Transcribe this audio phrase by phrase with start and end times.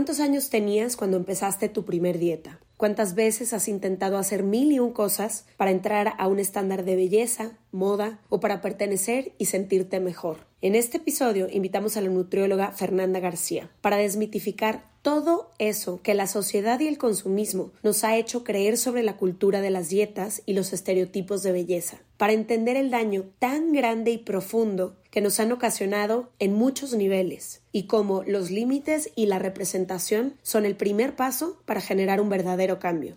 [0.00, 2.58] ¿Cuántos años tenías cuando empezaste tu primer dieta?
[2.78, 6.96] ¿Cuántas veces has intentado hacer mil y un cosas para entrar a un estándar de
[6.96, 10.46] belleza, moda o para pertenecer y sentirte mejor?
[10.62, 16.26] En este episodio invitamos a la nutrióloga Fernanda García para desmitificar todo eso que la
[16.26, 20.52] sociedad y el consumismo nos ha hecho creer sobre la cultura de las dietas y
[20.52, 25.52] los estereotipos de belleza, para entender el daño tan grande y profundo que nos han
[25.52, 31.62] ocasionado en muchos niveles y cómo los límites y la representación son el primer paso
[31.64, 33.16] para generar un verdadero cambio.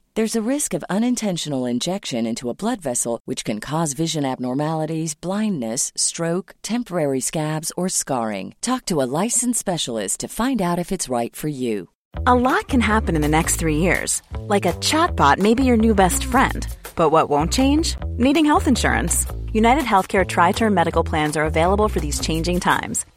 [0.13, 5.13] There's a risk of unintentional injection into a blood vessel, which can cause vision abnormalities,
[5.13, 8.53] blindness, stroke, temporary scabs, or scarring.
[8.59, 11.87] Talk to a licensed specialist to find out if it's right for you.
[12.25, 14.21] A lot can happen in the next three years.
[14.35, 16.67] Like a chatbot may be your new best friend.
[16.97, 17.95] But what won't change?
[18.17, 19.25] Needing health insurance.
[19.53, 23.05] United Healthcare Tri Term Medical Plans are available for these changing times.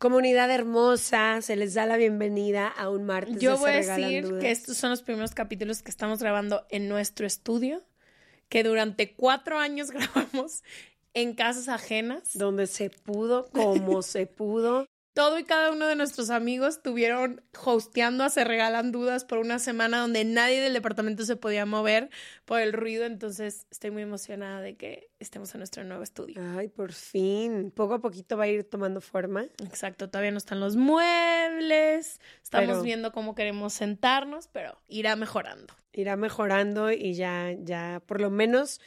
[0.00, 3.36] Comunidad hermosa, se les da la bienvenida a un martes.
[3.38, 4.40] Yo de voy a decir Dudas.
[4.40, 7.82] que estos son los primeros capítulos que estamos grabando en nuestro estudio,
[8.48, 9.90] que durante cuatro años
[10.24, 10.64] grabamos
[11.12, 12.30] en casas ajenas.
[12.32, 14.86] donde se pudo, como se pudo.
[15.12, 19.58] Todo y cada uno de nuestros amigos estuvieron hosteando a Se Regalan Dudas por una
[19.58, 22.10] semana donde nadie del departamento se podía mover
[22.44, 23.04] por el ruido.
[23.04, 26.40] Entonces estoy muy emocionada de que estemos en nuestro nuevo estudio.
[26.56, 27.72] Ay, por fin.
[27.74, 29.46] Poco a poquito va a ir tomando forma.
[29.64, 32.20] Exacto, todavía no están los muebles.
[32.42, 35.74] Estamos Pero- viendo cómo queremos sentarnos, pero irá mejorando.
[35.92, 38.80] Irá mejorando y ya, ya, por lo menos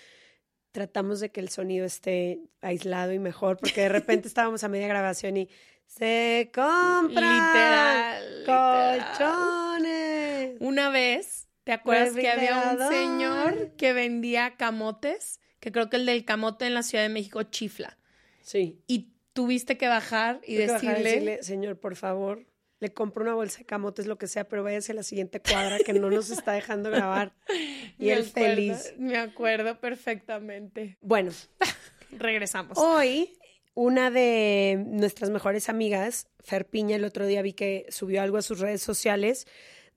[0.71, 4.87] tratamos de que el sonido esté aislado y mejor, porque de repente estábamos a media
[4.87, 5.49] grabación y
[5.87, 9.17] se compra Literal, literal.
[9.17, 10.57] colchones.
[10.59, 15.39] Una vez, ¿te acuerdas que había un señor que vendía camotes?
[15.59, 17.97] Que creo que el del camote en la Ciudad de México chifla.
[18.41, 18.81] Sí.
[18.87, 22.45] Y tuviste que bajar y que bajar decirle, decirle, señor, por favor,
[22.79, 25.77] le compro una bolsa de camotes, lo que sea, pero váyase a la siguiente cuadra
[25.79, 27.33] que no nos está dejando grabar.
[27.99, 28.93] Y Me él acuerdo, feliz.
[28.97, 30.97] Me acuerdo perfectamente.
[30.99, 31.31] Bueno,
[32.11, 32.77] Regresamos.
[32.77, 33.37] Hoy,
[33.75, 38.41] una de nuestras mejores amigas, Fer Piña, el otro día vi que subió algo a
[38.41, 39.47] sus redes sociales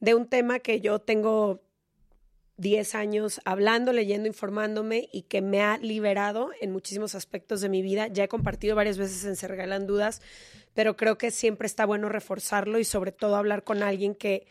[0.00, 1.62] de un tema que yo tengo
[2.58, 7.82] 10 años hablando, leyendo, informándome y que me ha liberado en muchísimos aspectos de mi
[7.82, 8.06] vida.
[8.08, 10.22] Ya he compartido varias veces en Se Regalan Dudas,
[10.72, 14.46] pero creo que siempre está bueno reforzarlo y sobre todo hablar con alguien que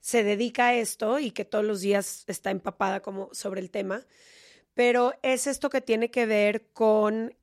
[0.00, 4.04] se dedica a esto y que todos los días está empapada como sobre el tema.
[4.74, 7.34] Pero es esto que tiene que ver con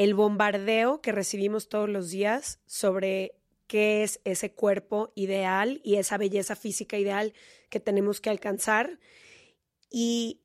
[0.00, 3.34] el bombardeo que recibimos todos los días sobre
[3.66, 7.34] qué es ese cuerpo ideal y esa belleza física ideal
[7.68, 8.98] que tenemos que alcanzar
[9.90, 10.40] y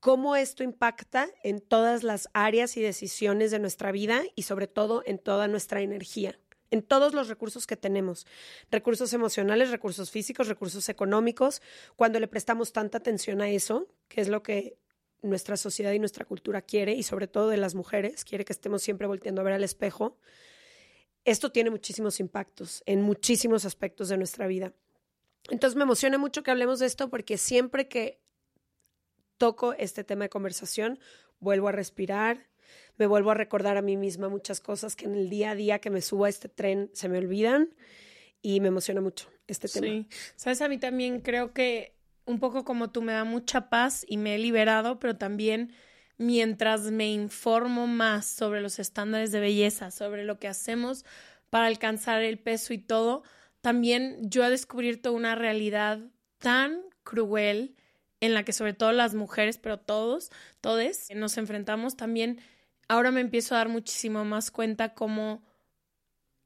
[0.00, 5.02] cómo esto impacta en todas las áreas y decisiones de nuestra vida y sobre todo
[5.04, 6.40] en toda nuestra energía,
[6.70, 8.26] en todos los recursos que tenemos,
[8.70, 11.60] recursos emocionales, recursos físicos, recursos económicos,
[11.94, 14.78] cuando le prestamos tanta atención a eso, que es lo que
[15.22, 18.82] nuestra sociedad y nuestra cultura quiere, y sobre todo de las mujeres, quiere que estemos
[18.82, 20.16] siempre volteando a ver al espejo,
[21.24, 24.72] esto tiene muchísimos impactos en muchísimos aspectos de nuestra vida.
[25.50, 28.20] Entonces me emociona mucho que hablemos de esto porque siempre que
[29.36, 30.98] toco este tema de conversación,
[31.38, 32.48] vuelvo a respirar,
[32.96, 35.80] me vuelvo a recordar a mí misma muchas cosas que en el día a día
[35.80, 37.74] que me subo a este tren se me olvidan
[38.42, 39.86] y me emociona mucho este tema.
[39.86, 41.97] Sí, sabes, a mí también creo que
[42.28, 45.72] un poco como tú me da mucha paz y me he liberado, pero también
[46.18, 51.04] mientras me informo más sobre los estándares de belleza, sobre lo que hacemos
[51.50, 53.22] para alcanzar el peso y todo,
[53.62, 56.00] también yo he descubierto una realidad
[56.38, 57.74] tan cruel
[58.20, 60.30] en la que sobre todo las mujeres, pero todos,
[60.60, 62.40] todos nos enfrentamos también.
[62.88, 65.42] Ahora me empiezo a dar muchísimo más cuenta como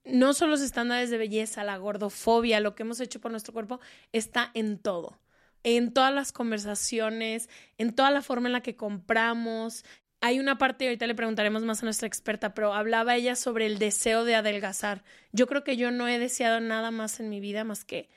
[0.04, 3.80] no son los estándares de belleza, la gordofobia, lo que hemos hecho por nuestro cuerpo,
[4.12, 5.21] está en todo.
[5.64, 7.48] En todas las conversaciones,
[7.78, 9.84] en toda la forma en la que compramos.
[10.20, 13.78] Hay una parte, ahorita le preguntaremos más a nuestra experta, pero hablaba ella sobre el
[13.78, 15.04] deseo de adelgazar.
[15.32, 18.08] Yo creo que yo no he deseado nada más en mi vida más que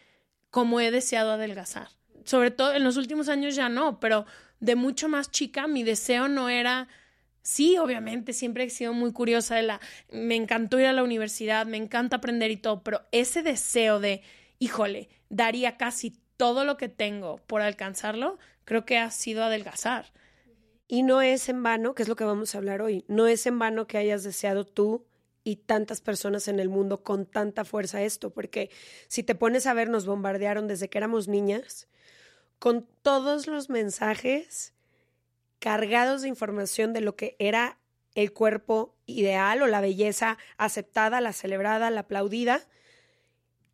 [0.49, 1.89] como he deseado adelgazar.
[2.23, 4.25] Sobre todo en los últimos años ya no, pero
[4.59, 6.87] de mucho más chica mi deseo no era
[7.45, 9.79] Sí, obviamente, siempre he sido muy curiosa de la...
[10.11, 14.23] Me encantó ir a la universidad, me encanta aprender y todo, pero ese deseo de,
[14.57, 20.11] híjole, daría casi todo lo que tengo por alcanzarlo, creo que ha sido adelgazar.
[20.87, 23.45] Y no es en vano, que es lo que vamos a hablar hoy, no es
[23.45, 25.05] en vano que hayas deseado tú
[25.43, 28.69] y tantas personas en el mundo con tanta fuerza esto, porque
[29.07, 31.87] si te pones a ver, nos bombardearon desde que éramos niñas
[32.59, 34.73] con todos los mensajes
[35.59, 37.79] cargados de información de lo que era
[38.15, 42.61] el cuerpo ideal o la belleza aceptada, la celebrada, la aplaudida,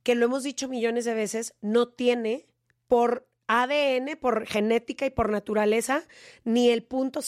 [0.04, 2.48] que lo hemos dicho millones de veces, no tiene
[2.92, 6.06] por ADN, por genética y por naturaleza,
[6.44, 7.22] ni el punto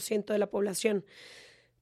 [0.00, 1.04] ciento de la población.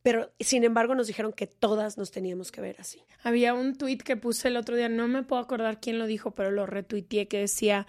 [0.02, 3.04] Pero, sin embargo, nos dijeron que todas nos teníamos que ver así.
[3.22, 6.32] Había un tuit que puse el otro día, no me puedo acordar quién lo dijo,
[6.32, 7.86] pero lo retuiteé, que decía,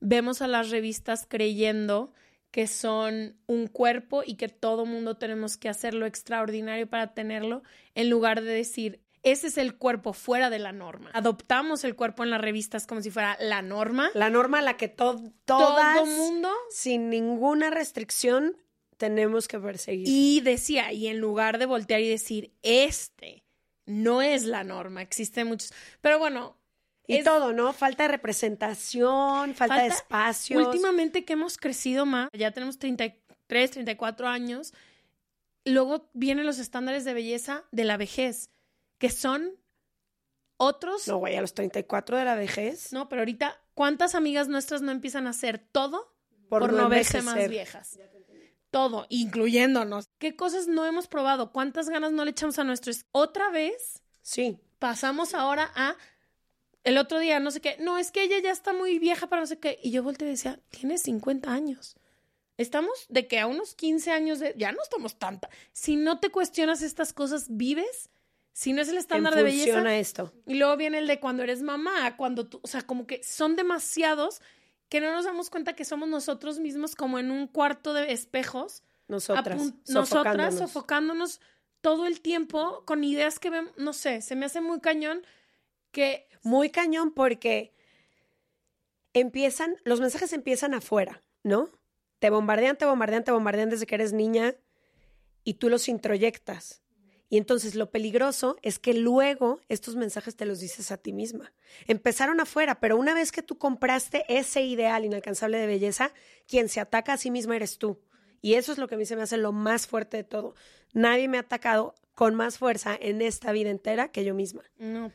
[0.00, 2.12] vemos a las revistas creyendo
[2.50, 7.62] que son un cuerpo y que todo mundo tenemos que hacer lo extraordinario para tenerlo,
[7.94, 11.10] en lugar de decir, ese es el cuerpo fuera de la norma.
[11.12, 14.10] Adoptamos el cuerpo en las revistas como si fuera la norma.
[14.14, 18.56] La norma a la que todo todo mundo, sin ninguna restricción,
[18.96, 20.06] tenemos que perseguir.
[20.08, 23.44] Y decía, y en lugar de voltear y decir, este
[23.86, 25.72] no es la norma, existen muchos.
[26.00, 26.56] Pero bueno,
[27.06, 27.72] y todo, ¿no?
[27.72, 30.58] Falta de representación, falta, de espacio.
[30.58, 34.72] Últimamente que hemos crecido más, ya tenemos 33, 34 años,
[35.64, 38.50] luego vienen los estándares de belleza de la vejez,
[39.00, 39.58] que son
[40.58, 41.08] otros.
[41.08, 42.92] No, güey, a los 34 de la vejez.
[42.92, 46.14] No, pero ahorita, ¿cuántas amigas nuestras no empiezan a hacer todo
[46.48, 47.98] por, no, verse más viejas?
[48.70, 50.10] Todo, incluyéndonos.
[50.18, 51.50] ¿Qué cosas no hemos probado?
[51.50, 53.06] ¿Cuántas ganas no le echamos a nuestros?
[53.10, 54.02] Otra vez.
[54.22, 54.58] Sí.
[54.78, 55.96] Pasamos ahora a
[56.84, 59.40] el otro día, no sé qué, no, es que ella ya está muy vieja para
[59.40, 59.78] no sé qué.
[59.82, 61.96] Y yo volteé y decía, tiene 50 años.
[62.58, 65.48] Estamos de que a unos 15 años de, ya no estamos tanta.
[65.72, 68.10] Si no te cuestionas estas cosas, vives.
[68.60, 69.96] Si no es el estándar de belleza.
[69.96, 70.34] esto.
[70.44, 73.56] Y luego viene el de cuando eres mamá, cuando tú, o sea, como que son
[73.56, 74.42] demasiados
[74.90, 78.82] que no nos damos cuenta que somos nosotros mismos como en un cuarto de espejos.
[79.08, 79.72] Nosotras.
[79.88, 81.40] Nosotras sofocándonos
[81.80, 85.22] todo el tiempo con ideas que vemos, no sé, se me hace muy cañón
[85.90, 87.72] que muy cañón porque
[89.14, 91.70] empiezan, los mensajes empiezan afuera, ¿no?
[92.18, 94.54] Te bombardean, te bombardean, te bombardean desde que eres niña
[95.44, 96.82] y tú los introyectas.
[97.30, 101.52] Y entonces lo peligroso es que luego estos mensajes te los dices a ti misma.
[101.86, 106.12] Empezaron afuera, pero una vez que tú compraste ese ideal inalcanzable de belleza,
[106.48, 108.00] quien se ataca a sí misma eres tú.
[108.42, 110.56] Y eso es lo que a mí se me hace lo más fuerte de todo.
[110.92, 114.62] Nadie me ha atacado con más fuerza en esta vida entera que yo misma.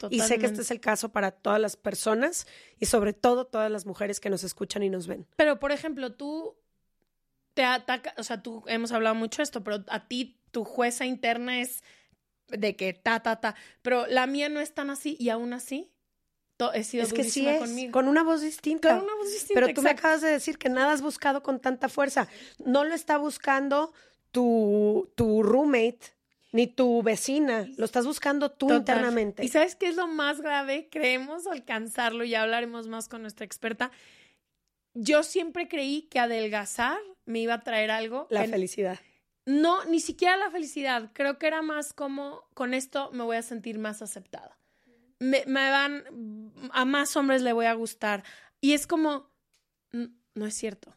[0.10, 2.48] y sé que este es el caso para todas las personas
[2.80, 5.28] y sobre todo todas las mujeres que nos escuchan y nos ven.
[5.36, 6.56] Pero, por ejemplo, tú
[7.54, 11.06] te atacas, o sea, tú hemos hablado mucho de esto, pero a ti tu jueza
[11.06, 11.84] interna es
[12.50, 15.92] de que ta, ta, ta, pero la mía no es tan así y aún así
[16.74, 18.96] he sido es que sí es, con una voz distinta.
[18.96, 19.62] Con una voz distinta.
[19.62, 22.28] Pero tú me acabas de decir que nada has buscado con tanta fuerza.
[22.64, 23.94] No lo está buscando
[24.32, 26.16] tu, tu roommate
[26.52, 29.44] ni tu vecina, lo estás buscando tú internamente.
[29.44, 30.88] ¿Y sabes qué es lo más grave?
[30.90, 33.92] Creemos alcanzarlo, ya hablaremos más con nuestra experta.
[34.94, 38.28] Yo siempre creí que adelgazar me iba a traer algo.
[38.30, 39.00] La felicidad.
[39.46, 41.12] No, ni siquiera la felicidad.
[41.14, 44.58] Creo que era más como, con esto me voy a sentir más aceptada.
[45.20, 48.24] Me, van, a más hombres le voy a gustar.
[48.60, 49.30] Y es como,
[49.92, 50.96] no es cierto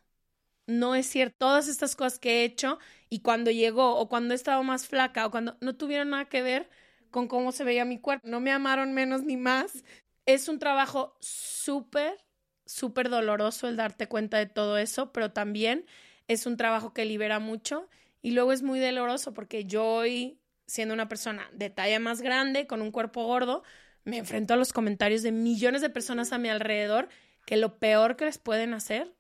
[0.69, 1.35] no es cierto.
[1.39, 2.79] Todas estas cosas que he hecho
[3.09, 6.43] y cuando llegó o cuando he estado más flaca o cuando no tuvieron nada que
[6.43, 6.69] ver
[7.11, 8.29] con cómo se veía mi cuerpo.
[8.29, 9.83] No me amaron menos ni más.
[10.27, 12.23] Es un trabajo súper,
[12.67, 15.87] súper doloroso el darte cuenta de todo eso, pero también
[16.29, 17.89] es un trabajo que libera mucho
[18.23, 22.67] y luego es muy doloroso porque yo hoy, siendo una persona de talla más grande,
[22.67, 23.63] con un cuerpo gordo,
[24.05, 27.09] me enfrento a los comentarios de millones de personas a mi alrededor
[27.47, 29.15] que lo peor que les pueden hacer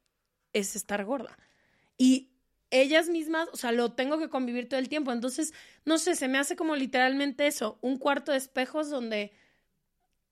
[0.52, 1.38] es estar gorda.
[1.96, 2.30] Y
[2.70, 5.12] ellas mismas, o sea, lo tengo que convivir todo el tiempo.
[5.12, 9.32] Entonces, no sé, se me hace como literalmente eso, un cuarto de espejos donde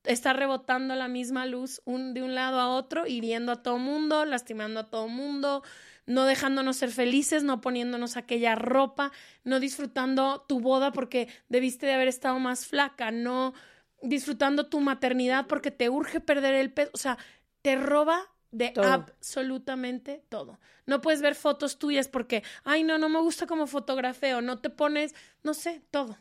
[0.03, 4.25] está rebotando la misma luz un, de un lado a otro, hiriendo a todo mundo,
[4.25, 5.63] lastimando a todo mundo,
[6.07, 9.11] no dejándonos ser felices, no poniéndonos aquella ropa,
[9.43, 13.53] no disfrutando tu boda porque debiste de haber estado más flaca, no
[14.01, 17.17] disfrutando tu maternidad porque te urge perder el peso, o sea,
[17.61, 18.21] te roba
[18.51, 20.59] de absolutamente todo.
[20.85, 24.69] No puedes ver fotos tuyas porque, ay, no, no me gusta como fotografeo, no te
[24.69, 26.17] pones, no sé, todo.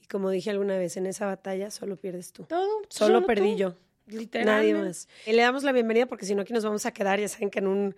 [0.00, 2.44] Y como dije alguna vez, en esa batalla solo pierdes tú.
[2.44, 2.80] Todo.
[2.88, 3.76] Solo, perdí yo.
[4.06, 4.72] Literalmente.
[4.72, 5.06] Nadie más.
[5.26, 7.50] Y le damos la bienvenida porque si no aquí nos vamos a quedar, ya saben
[7.50, 7.94] que en un,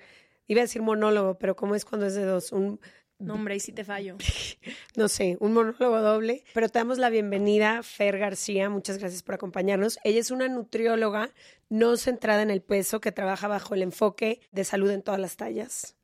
[0.52, 2.50] iba a decir monólogo, pero ¿cómo es cuando es de dos?
[2.50, 2.80] Un
[3.20, 4.16] no, hombre, y si te fallo.
[4.96, 6.42] no sé, un monólogo doble.
[6.54, 8.70] Pero te damos la bienvenida, Fer García.
[8.70, 9.98] Muchas gracias por acompañarnos.
[10.04, 11.30] Ella es una nutrióloga
[11.68, 15.36] no centrada en el peso que trabaja bajo el enfoque de salud en todas las
[15.36, 15.96] tallas.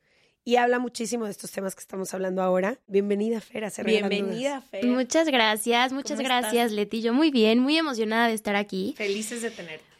[0.45, 2.79] Y habla muchísimo de estos temas que estamos hablando ahora.
[2.87, 4.87] Bienvenida, Fer, a Bienvenida, Fer.
[4.87, 7.03] Muchas gracias, muchas gracias, Leti.
[7.03, 8.95] Yo muy bien, muy emocionada de estar aquí.
[8.97, 9.96] Felices de tenerte.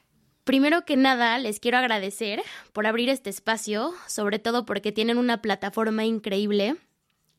[0.47, 2.41] Primero que nada, les quiero agradecer
[2.73, 6.77] por abrir este espacio, sobre todo porque tienen una plataforma increíble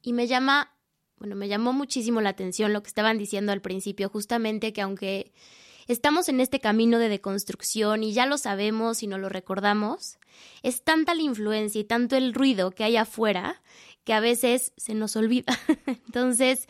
[0.01, 0.75] y me llama,
[1.17, 5.31] bueno, me llamó muchísimo la atención lo que estaban diciendo al principio, justamente que aunque
[5.87, 10.19] estamos en este camino de deconstrucción y ya lo sabemos y no lo recordamos,
[10.61, 13.63] es tanta la influencia y tanto el ruido que hay afuera
[14.03, 15.57] que a veces se nos olvida.
[15.85, 16.67] Entonces,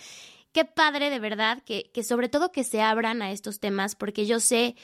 [0.52, 4.28] qué padre de verdad que, que sobre todo que se abran a estos temas, porque
[4.28, 4.76] yo sé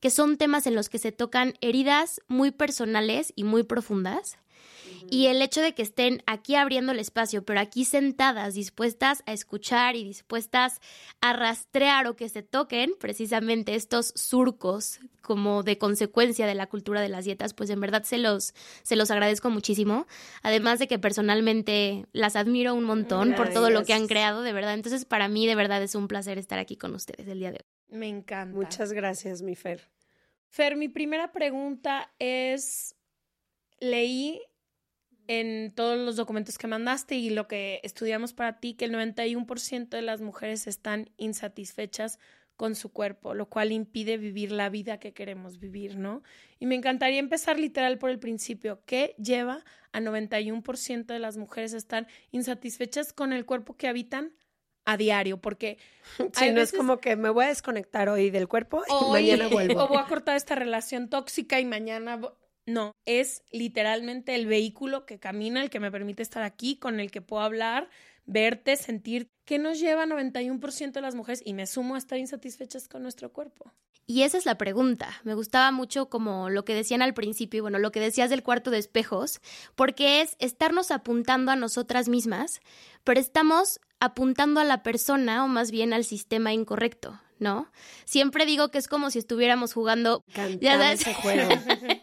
[0.00, 4.38] que son temas en los que se tocan heridas muy personales y muy profundas
[5.10, 9.32] y el hecho de que estén aquí abriendo el espacio, pero aquí sentadas, dispuestas a
[9.32, 10.80] escuchar y dispuestas
[11.20, 17.00] a rastrear o que se toquen precisamente estos surcos como de consecuencia de la cultura
[17.00, 20.06] de las dietas, pues en verdad se los, se los agradezco muchísimo.
[20.42, 24.52] Además de que personalmente las admiro un montón por todo lo que han creado, de
[24.52, 24.74] verdad.
[24.74, 27.58] Entonces, para mí, de verdad, es un placer estar aquí con ustedes el día de
[27.58, 27.74] hoy.
[27.94, 28.56] Me encanta.
[28.56, 29.88] Muchas gracias, mi Fer.
[30.48, 32.96] Fer, mi primera pregunta es,
[33.78, 34.42] leí
[35.28, 39.88] en todos los documentos que mandaste y lo que estudiamos para ti, que el 91%
[39.90, 42.18] de las mujeres están insatisfechas
[42.56, 46.22] con su cuerpo, lo cual impide vivir la vida que queremos vivir, ¿no?
[46.58, 48.82] Y me encantaría empezar literal por el principio.
[48.86, 54.32] ¿Qué lleva a 91% de las mujeres a estar insatisfechas con el cuerpo que habitan
[54.84, 55.38] a diario?
[55.38, 55.78] Porque
[56.32, 59.84] si no es como que me voy a desconectar hoy del cuerpo y mañana vuelvo.
[59.84, 62.20] O voy a cortar esta relación tóxica y mañana
[62.66, 67.10] no, es literalmente el vehículo que camina, el que me permite estar aquí, con el
[67.10, 67.90] que puedo hablar,
[68.24, 69.28] verte, sentir.
[69.44, 71.42] ¿Qué nos lleva 91% de las mujeres?
[71.44, 73.72] Y me sumo a estar insatisfechas con nuestro cuerpo.
[74.06, 75.08] Y esa es la pregunta.
[75.24, 78.42] Me gustaba mucho como lo que decían al principio, y bueno, lo que decías del
[78.42, 79.40] cuarto de espejos,
[79.74, 82.60] porque es estarnos apuntando a nosotras mismas,
[83.02, 87.20] pero estamos apuntando a la persona o más bien al sistema incorrecto.
[87.38, 87.70] ¿no?
[88.04, 90.24] Siempre digo que es como si estuviéramos jugando.
[90.60, 91.48] ya ese juego.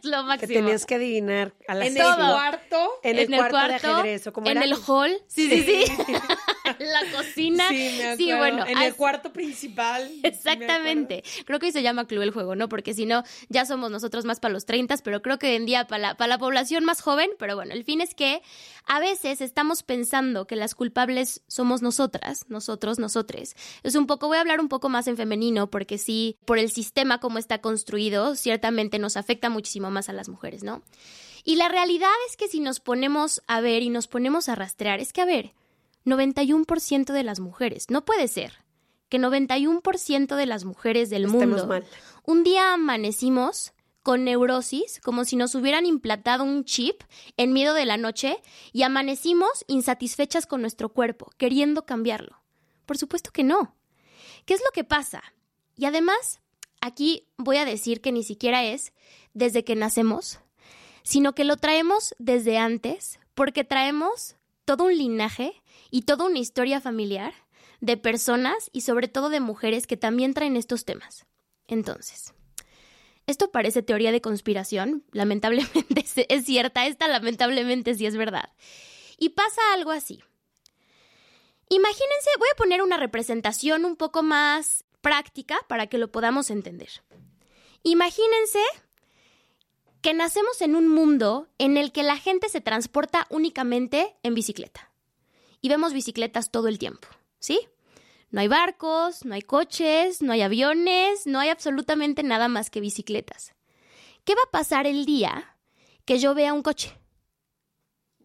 [0.03, 0.47] lo máximo.
[0.47, 2.89] Que tenías que adivinar a la En el cuarto.
[3.03, 4.27] En el, cuarto, de ajedrez.
[4.27, 5.11] ¿o en el hall.
[5.27, 5.93] Sí, sí, sí.
[6.79, 7.69] la cocina.
[7.69, 8.65] Sí, me Sí, bueno.
[8.65, 10.11] En el cuarto principal.
[10.23, 11.23] Exactamente.
[11.45, 12.69] Creo que se llama Club el juego, ¿no?
[12.69, 15.65] Porque si no, ya somos nosotros más para los 30, pero creo que hoy en
[15.65, 18.41] día para la, para la población más joven, pero bueno, el fin es que
[18.85, 23.55] a veces estamos pensando que las culpables somos nosotras, nosotros, nosotres.
[23.83, 26.71] Es un poco, voy a hablar un poco más en femenino, porque sí, por el
[26.71, 30.81] sistema como está construido, ciertamente nos afecta muchísimo más a las mujeres, ¿no?
[31.43, 34.99] Y la realidad es que si nos ponemos a ver y nos ponemos a rastrear,
[34.99, 35.53] es que, a ver,
[36.05, 38.63] 91% de las mujeres, no puede ser
[39.09, 41.67] que 91% de las mujeres del mundo
[42.23, 47.03] un día amanecimos con neurosis, como si nos hubieran implantado un chip
[47.37, 48.37] en miedo de la noche
[48.71, 52.41] y amanecimos insatisfechas con nuestro cuerpo, queriendo cambiarlo.
[52.85, 53.75] Por supuesto que no.
[54.45, 55.21] ¿Qué es lo que pasa?
[55.75, 56.41] Y además,
[56.79, 58.93] aquí voy a decir que ni siquiera es
[59.33, 60.39] desde que nacemos,
[61.03, 64.35] sino que lo traemos desde antes, porque traemos
[64.71, 67.33] todo un linaje y toda una historia familiar
[67.81, 71.25] de personas y sobre todo de mujeres que también traen estos temas.
[71.67, 72.33] Entonces,
[73.27, 78.53] esto parece teoría de conspiración, lamentablemente es cierta, esta lamentablemente sí es verdad.
[79.17, 80.23] Y pasa algo así.
[81.67, 87.03] Imagínense, voy a poner una representación un poco más práctica para que lo podamos entender.
[87.83, 88.63] Imagínense
[90.01, 94.91] que nacemos en un mundo en el que la gente se transporta únicamente en bicicleta.
[95.61, 97.07] Y vemos bicicletas todo el tiempo,
[97.39, 97.59] ¿sí?
[98.31, 102.79] No hay barcos, no hay coches, no hay aviones, no hay absolutamente nada más que
[102.79, 103.53] bicicletas.
[104.23, 105.57] ¿Qué va a pasar el día
[106.05, 106.97] que yo vea un coche?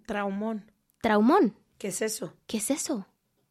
[0.06, 0.70] Traumón.
[1.02, 1.56] Traumón.
[1.78, 2.32] ¿Qué es eso?
[2.46, 3.06] ¿Qué es eso?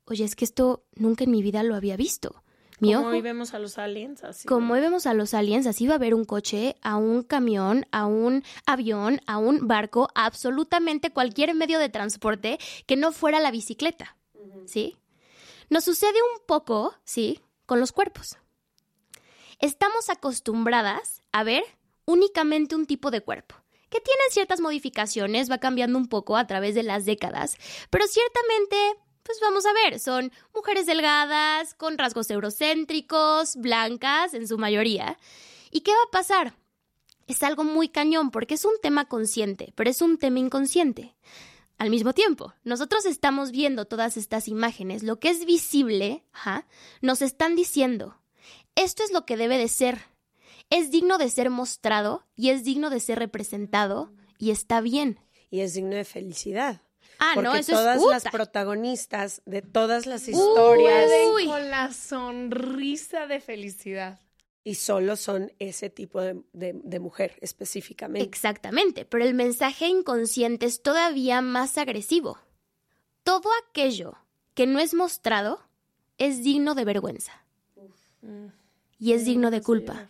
[0.06, 2.44] Oye, es que esto nunca en mi vida lo había visto.
[2.80, 4.48] Mi Como ojo, hoy vemos a los aliens así.
[4.48, 7.86] como hoy vemos a los aliens, así va a haber un coche, a un camión,
[7.92, 13.40] a un avión, a un barco, a absolutamente cualquier medio de transporte que no fuera
[13.40, 14.18] la bicicleta.
[14.66, 14.98] ¿Sí?
[15.70, 17.40] Nos sucede un poco, ¿sí?
[17.66, 18.38] Con los cuerpos.
[19.60, 21.64] Estamos acostumbradas a ver
[22.06, 23.56] únicamente un tipo de cuerpo,
[23.90, 27.58] que tiene ciertas modificaciones, va cambiando un poco a través de las décadas,
[27.90, 28.76] pero ciertamente,
[29.26, 35.18] pues vamos a ver, son mujeres delgadas, con rasgos eurocéntricos, blancas en su mayoría.
[35.72, 36.54] ¿Y qué va a pasar?
[37.26, 41.16] Es algo muy cañón porque es un tema consciente, pero es un tema inconsciente.
[41.80, 46.24] Al mismo tiempo, nosotros estamos viendo todas estas imágenes, lo que es visible,
[47.02, 48.16] nos están diciendo,
[48.76, 50.02] esto es lo que debe de ser,
[50.70, 55.20] es digno de ser mostrado y es digno de ser representado y está bien.
[55.50, 56.82] Y es digno de felicidad.
[57.20, 61.92] Ah, Porque no, eso todas es las protagonistas de todas las historias Pueden con la
[61.94, 64.20] sonrisa de felicidad.
[64.64, 68.28] y solo son ese tipo de, de- de mujer específicamente.
[68.28, 72.38] Exactamente, pero el mensaje inconsciente es todavía más agresivo.
[73.24, 74.16] Todo aquello
[74.54, 75.62] que no es mostrado
[76.18, 77.44] es digno de vergüenza
[79.00, 80.10] y es digno de culpa.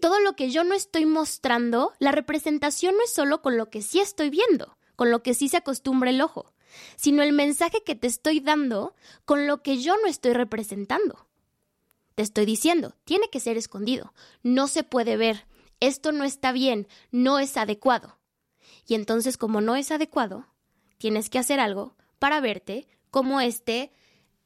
[0.00, 3.82] Todo lo que yo no estoy mostrando, la representación no es solo con lo que
[3.82, 6.52] sí estoy viendo, con lo que sí se acostumbra el ojo,
[6.96, 8.94] sino el mensaje que te estoy dando
[9.24, 11.26] con lo que yo no estoy representando.
[12.14, 15.46] Te estoy diciendo, tiene que ser escondido, no se puede ver,
[15.80, 18.18] esto no está bien, no es adecuado.
[18.86, 20.46] Y entonces, como no es adecuado,
[20.98, 23.92] tienes que hacer algo para verte como este,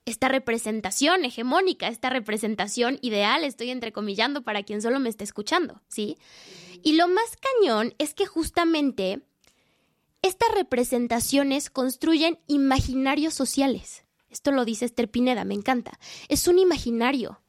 [0.04, 6.16] esta representación hegemónica, esta representación ideal, estoy entrecomillando para quien solo me esté escuchando, ¿sí?
[6.82, 9.20] Y lo más cañón es que justamente
[10.26, 14.04] estas representaciones construyen imaginarios sociales.
[14.28, 15.98] Esto lo dice Esther Pineda, me encanta.
[16.28, 17.40] Es un imaginario.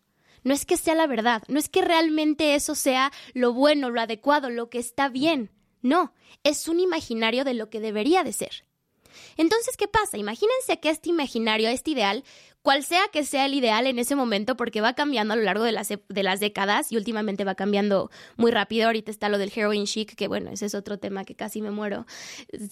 [0.43, 3.99] No es que sea la verdad, no es que realmente eso sea lo bueno, lo
[3.99, 5.51] adecuado, lo que está bien.
[5.81, 6.13] No,
[6.43, 8.63] es un imaginario de lo que debería de ser.
[9.35, 10.17] Entonces, ¿qué pasa?
[10.17, 12.23] Imagínense que este imaginario, este ideal,
[12.67, 15.63] cual sea que sea el ideal en ese momento, porque va cambiando a lo largo
[15.63, 18.87] de las, de las décadas y últimamente va cambiando muy rápido.
[18.87, 21.71] Ahorita está lo del heroin chic, que bueno, ese es otro tema que casi me
[21.71, 22.05] muero.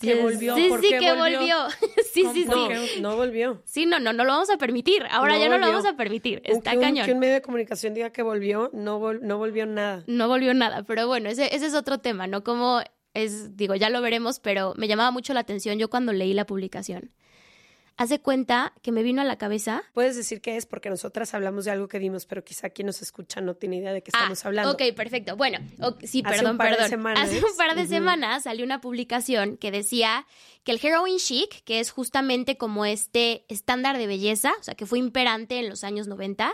[0.01, 1.37] Que volvió, Sí, ¿por sí, qué que volvió?
[1.39, 1.57] volvió.
[2.13, 2.99] sí, sí, sí.
[2.99, 3.61] No, volvió.
[3.63, 5.05] Sí, no, no, no lo vamos a permitir.
[5.09, 6.41] Ahora No ya no lo vamos a permitir.
[6.43, 7.05] Está un, cañón.
[7.05, 10.03] que un medio de comunicación diga que volvió, no, vol- no volvió nada.
[10.07, 12.43] no volvió nada, pero bueno, ese, ese es otro tema, ¿no?
[12.43, 12.81] Como
[13.13, 16.45] es, digo, ya lo veremos, pero me llamaba mucho la atención yo cuando leí la
[16.45, 17.11] publicación.
[17.97, 19.83] Hace cuenta que me vino a la cabeza.
[19.93, 23.01] Puedes decir que es porque nosotras hablamos de algo que vimos, pero quizá quien nos
[23.01, 24.71] escucha no tiene idea de qué estamos Ah, hablando.
[24.73, 25.37] Ok, perfecto.
[25.37, 26.89] Bueno, ok, sí, Hace perdón, un par de perdón.
[26.89, 27.29] semanas.
[27.29, 30.27] Hace un par de semanas salió una publicación que decía
[30.65, 34.85] que el heroin chic, que es justamente como este estándar de belleza, o sea, que
[34.85, 36.53] fue imperante en los años 90,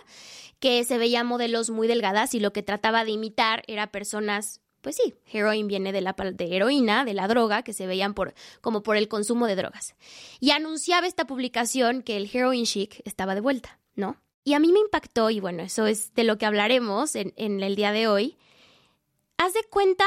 [0.59, 4.95] que se veía modelos muy delgadas y lo que trataba de imitar era personas pues
[4.97, 8.83] sí, heroin viene de la de heroína, de la droga, que se veían por, como
[8.83, 9.95] por el consumo de drogas.
[10.39, 14.17] Y anunciaba esta publicación que el heroin chic estaba de vuelta, ¿no?
[14.43, 17.75] Y a mí me impactó, y bueno, eso es de lo que hablaremos en, el
[17.75, 18.37] día de hoy.
[19.37, 20.05] Haz de cuenta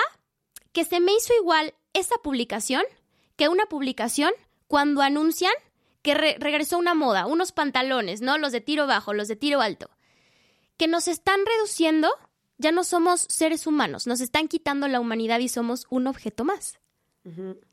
[0.73, 2.83] que se me hizo igual esa publicación
[3.37, 4.33] que una publicación
[4.67, 5.53] cuando anuncian
[6.03, 8.37] que re- regresó una moda, unos pantalones, ¿no?
[8.39, 9.89] Los de tiro bajo, los de tiro alto,
[10.77, 12.11] que nos están reduciendo,
[12.59, 16.79] ya no somos seres humanos, nos están quitando la humanidad y somos un objeto más,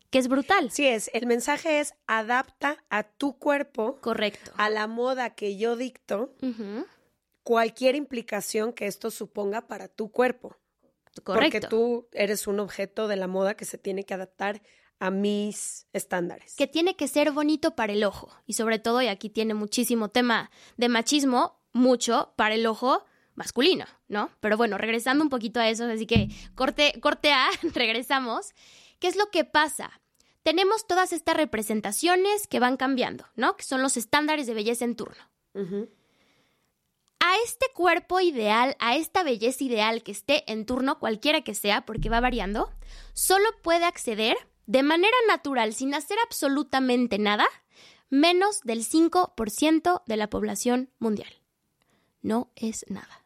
[0.10, 0.72] que es brutal.
[0.72, 4.52] Sí es, el mensaje es adapta a tu cuerpo, Correcto.
[4.58, 6.34] a la moda que yo dicto,
[7.44, 10.58] cualquier implicación que esto suponga para tu cuerpo.
[11.24, 11.52] Correcto.
[11.52, 14.62] Porque tú eres un objeto de la moda que se tiene que adaptar
[15.00, 16.56] a mis estándares.
[16.56, 18.30] que tiene que ser bonito para el ojo.
[18.46, 23.04] Y sobre todo, y aquí tiene muchísimo tema de machismo, mucho para el ojo
[23.36, 24.30] masculino, ¿no?
[24.40, 28.54] Pero bueno, regresando un poquito a eso, así que corte, corte A, regresamos.
[29.00, 30.02] ¿Qué es lo que pasa?
[30.44, 33.58] Tenemos todas estas representaciones que van cambiando, ¿no?
[33.58, 35.24] Que son los estándares de belleza en turno.
[37.20, 41.86] A este cuerpo ideal, a esta belleza ideal que esté en turno, cualquiera que sea,
[41.86, 42.72] porque va variando,
[43.14, 47.46] solo puede acceder de manera natural, sin hacer absolutamente nada,
[48.10, 51.34] menos del 5% de la población mundial.
[52.22, 53.21] No es nada.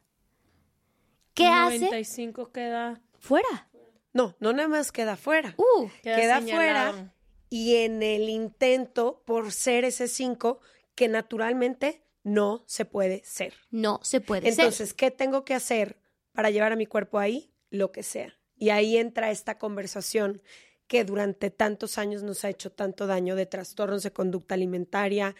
[1.35, 1.79] ¿Qué hace?
[1.79, 3.01] 95 queda.
[3.19, 3.69] Fuera.
[4.13, 5.53] No, no nada más queda fuera.
[5.57, 7.13] Uh, queda fuera
[7.49, 10.59] y en el intento por ser ese 5
[10.95, 13.53] que naturalmente no se puede ser.
[13.69, 14.65] no se puede ser.
[14.65, 15.97] Entonces, ¿qué tengo que hacer
[16.33, 17.53] para llevar a mi cuerpo ahí?
[17.69, 18.37] Lo que sea.
[18.57, 20.41] Y ahí entra esta conversación
[20.87, 25.35] que durante tantos años nos ha hecho tanto daño de trastornos de conducta alimentaria,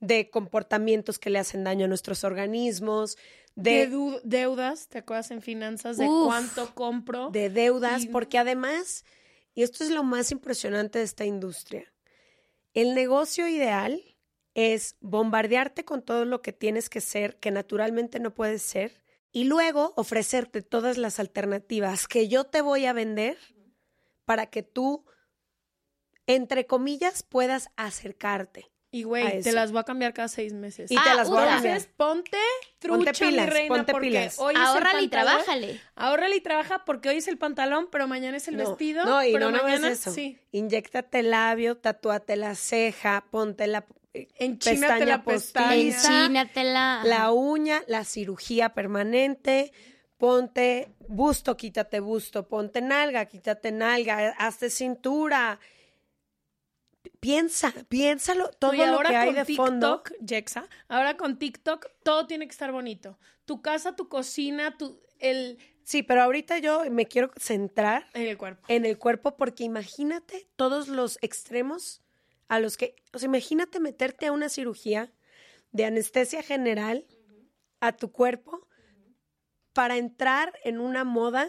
[0.00, 3.18] de comportamientos que le hacen daño a nuestros organismos,
[3.56, 3.88] De
[4.24, 6.26] deudas, ¿te acuerdas en finanzas de Uf.
[6.26, 7.30] cuánto compro?
[7.30, 9.04] de deudas, Y- porque además,
[9.54, 11.92] y esto es lo más impresionante de esta industria,
[12.72, 14.02] el negocio ideal
[14.54, 19.44] es bombardearte con todo lo que tienes que ser, que naturalmente no puedes ser, y
[19.44, 23.38] luego ofrecerte todas las alternativas que yo te voy a vender
[24.24, 25.04] para que tú,
[26.26, 28.69] entre comillas, puedas acercarte.
[28.92, 30.90] Y güey, te las voy a cambiar cada seis meses.
[30.90, 31.50] Y Ah, te las voy a ura.
[31.52, 31.76] cambiar.
[31.76, 32.38] Entonces, ponte
[32.80, 34.38] trucha, Ponte pilas, mi reina, ponte porque pilas.
[34.40, 35.26] hoy es el Ahórrale y pantalón.
[35.44, 35.80] trabájale.
[35.94, 39.04] Ahórrale y trabaja porque hoy es el pantalón, pero mañana es el No, vestido.
[39.04, 40.10] No, y pero no mañana, eso.
[40.12, 40.38] Sí.
[40.50, 44.26] Inyéctate el labio, tatúate la ceja, ponte la eh,
[44.58, 45.72] pestaña la postiza.
[45.74, 47.02] Enchínatela.
[47.04, 49.72] la uña, la cirugía permanente,
[50.16, 55.60] ponte busto, quítate busto, ponte nalga, quítate nalga, hazte cintura.
[57.20, 60.02] Piensa, piénsalo, todo y lo que hay con de TikTok, fondo.
[60.26, 63.18] Jexa, ahora con TikTok todo tiene que estar bonito.
[63.44, 68.38] Tu casa, tu cocina, tu el Sí, pero ahorita yo me quiero centrar en el
[68.38, 68.64] cuerpo.
[68.68, 72.00] en el cuerpo porque imagínate todos los extremos
[72.48, 75.12] a los que, o sea, imagínate meterte a una cirugía
[75.72, 77.06] de anestesia general
[77.80, 78.66] a tu cuerpo
[79.72, 81.48] para entrar en una moda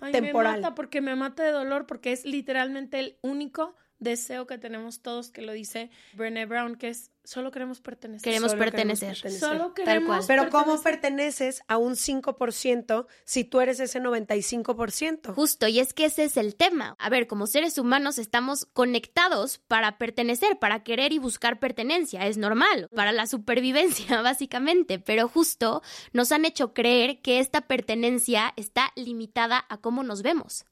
[0.00, 0.56] Ay, temporal.
[0.56, 5.00] me mata porque me mata de dolor porque es literalmente el único deseo que tenemos
[5.00, 8.22] todos que lo dice Brené Brown, que es solo queremos pertenecer.
[8.24, 9.08] Queremos Solo pertenecer.
[9.10, 9.40] pertenecer.
[9.40, 10.24] Solo Tal queremos cual.
[10.26, 15.34] Pero ¿cómo perteneces a un 5% si tú eres ese 95%?
[15.34, 16.96] Justo, y es que ese es el tema.
[16.98, 22.26] A ver, como seres humanos estamos conectados para pertenecer, para querer y buscar pertenencia.
[22.26, 24.98] Es normal, para la supervivencia, básicamente.
[24.98, 25.82] Pero justo
[26.14, 30.64] nos han hecho creer que esta pertenencia está limitada a cómo nos vemos.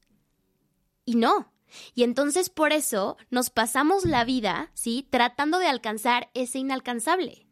[1.04, 1.52] Y no.
[1.94, 5.06] Y entonces por eso nos pasamos la vida, ¿sí?
[5.10, 7.46] Tratando de alcanzar ese inalcanzable.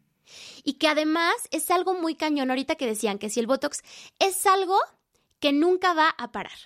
[0.63, 3.81] Y que además es algo muy cañón ahorita que decían que si el Botox
[4.19, 4.77] es algo
[5.39, 6.57] que nunca va a parar.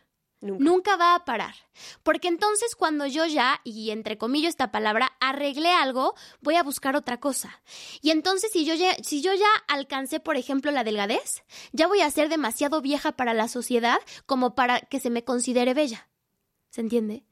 [0.41, 0.63] Nunca.
[0.63, 1.53] Nunca va a parar.
[2.01, 6.95] Porque entonces cuando yo ya, y entre comillas esta palabra, arreglé algo, voy a buscar
[6.95, 7.61] otra cosa.
[8.01, 11.43] Y entonces si yo ya, si yo ya alcancé, por ejemplo, la delgadez,
[11.73, 15.73] ya voy a ser demasiado vieja para la sociedad como para que se me considere
[15.73, 16.07] bella.
[16.71, 17.23] ¿Se entiende?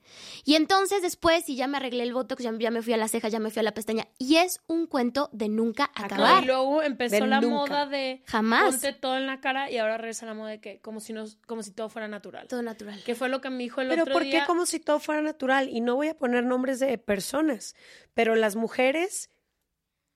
[0.46, 3.08] Y entonces después, si ya me arreglé el botox, ya, ya me fui a la
[3.08, 4.08] ceja, ya me fui a la pestaña.
[4.18, 6.44] Y es un cuento de nunca No, acabar.
[6.44, 7.56] y luego empezó De la nunca.
[7.56, 8.64] moda de Jamás.
[8.72, 11.26] ponte todo en la cara y ahora regresa la moda de que como si no,
[11.46, 12.48] como si todo fuera natural.
[12.48, 13.04] Todo natural.
[13.04, 14.40] Que fue lo que me dijo el Pero otro ¿por día.
[14.42, 15.70] qué como si todo fuera natural?
[15.70, 17.76] Y no voy a poner nombres de personas,
[18.16, 19.30] pero las mujeres,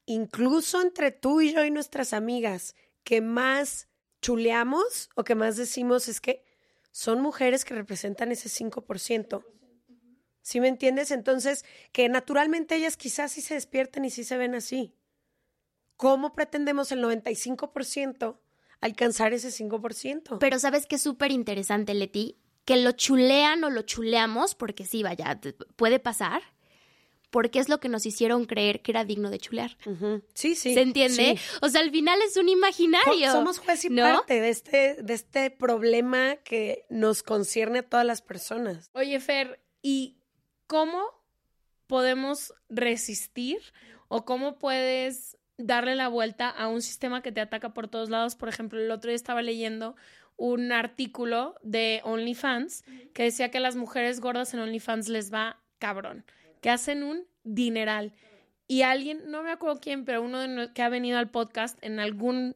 [0.07, 3.87] incluso entre tú y yo y nuestras amigas, que más
[4.21, 6.43] chuleamos o que más decimos es que
[6.91, 9.45] son mujeres que representan ese 5%.
[10.41, 11.11] ¿Sí me entiendes?
[11.11, 14.95] Entonces, que naturalmente ellas quizás sí se despiertan y sí se ven así.
[15.97, 18.39] ¿Cómo pretendemos el 95%
[18.81, 20.39] alcanzar ese 5%?
[20.39, 25.03] Pero sabes que es súper interesante, Leti, que lo chulean o lo chuleamos, porque sí,
[25.03, 25.39] vaya,
[25.75, 26.41] puede pasar,
[27.31, 29.77] porque es lo que nos hicieron creer que era digno de chulear.
[30.33, 30.73] Sí, sí.
[30.73, 31.37] ¿Se entiende?
[31.37, 31.57] sí.
[31.61, 33.31] O sea, al final es un imaginario.
[33.31, 34.03] Somos juez y ¿no?
[34.03, 38.91] parte de este, de este problema que nos concierne a todas las personas.
[38.93, 40.17] Oye, Fer, ¿y
[40.67, 41.01] cómo
[41.87, 43.59] podemos resistir
[44.09, 48.35] o cómo puedes darle la vuelta a un sistema que te ataca por todos lados?
[48.35, 49.95] Por ejemplo, el otro día estaba leyendo
[50.35, 55.61] un artículo de OnlyFans que decía que a las mujeres gordas en OnlyFans les va
[55.77, 56.25] cabrón,
[56.61, 58.13] que hacen un dineral.
[58.67, 61.99] Y alguien, no me acuerdo quién, pero uno de que ha venido al podcast en
[61.99, 62.53] alguna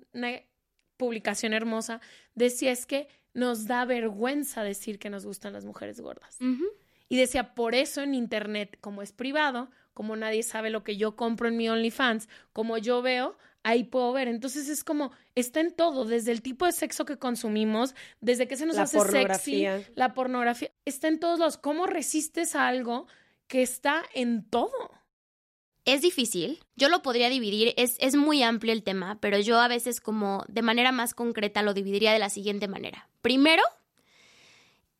[0.95, 1.99] publicación hermosa,
[2.35, 6.37] decía es que nos da vergüenza decir que nos gustan las mujeres gordas.
[7.09, 11.15] Y decía, por eso en Internet, como es privado, como nadie sabe lo que yo
[11.15, 14.27] compro en mi OnlyFans, como yo veo, ahí puedo ver.
[14.27, 18.55] Entonces es como, está en todo, desde el tipo de sexo que consumimos, desde que
[18.55, 23.07] se nos La hace sexy, la pornografía, está en todos los, ¿cómo resistes a algo
[23.47, 24.71] que está en todo?
[25.85, 26.63] Es difícil.
[26.75, 30.43] Yo lo podría dividir, es, es muy amplio el tema, pero yo a veces como
[30.47, 33.07] de manera más concreta lo dividiría de la siguiente manera.
[33.21, 33.63] Primero,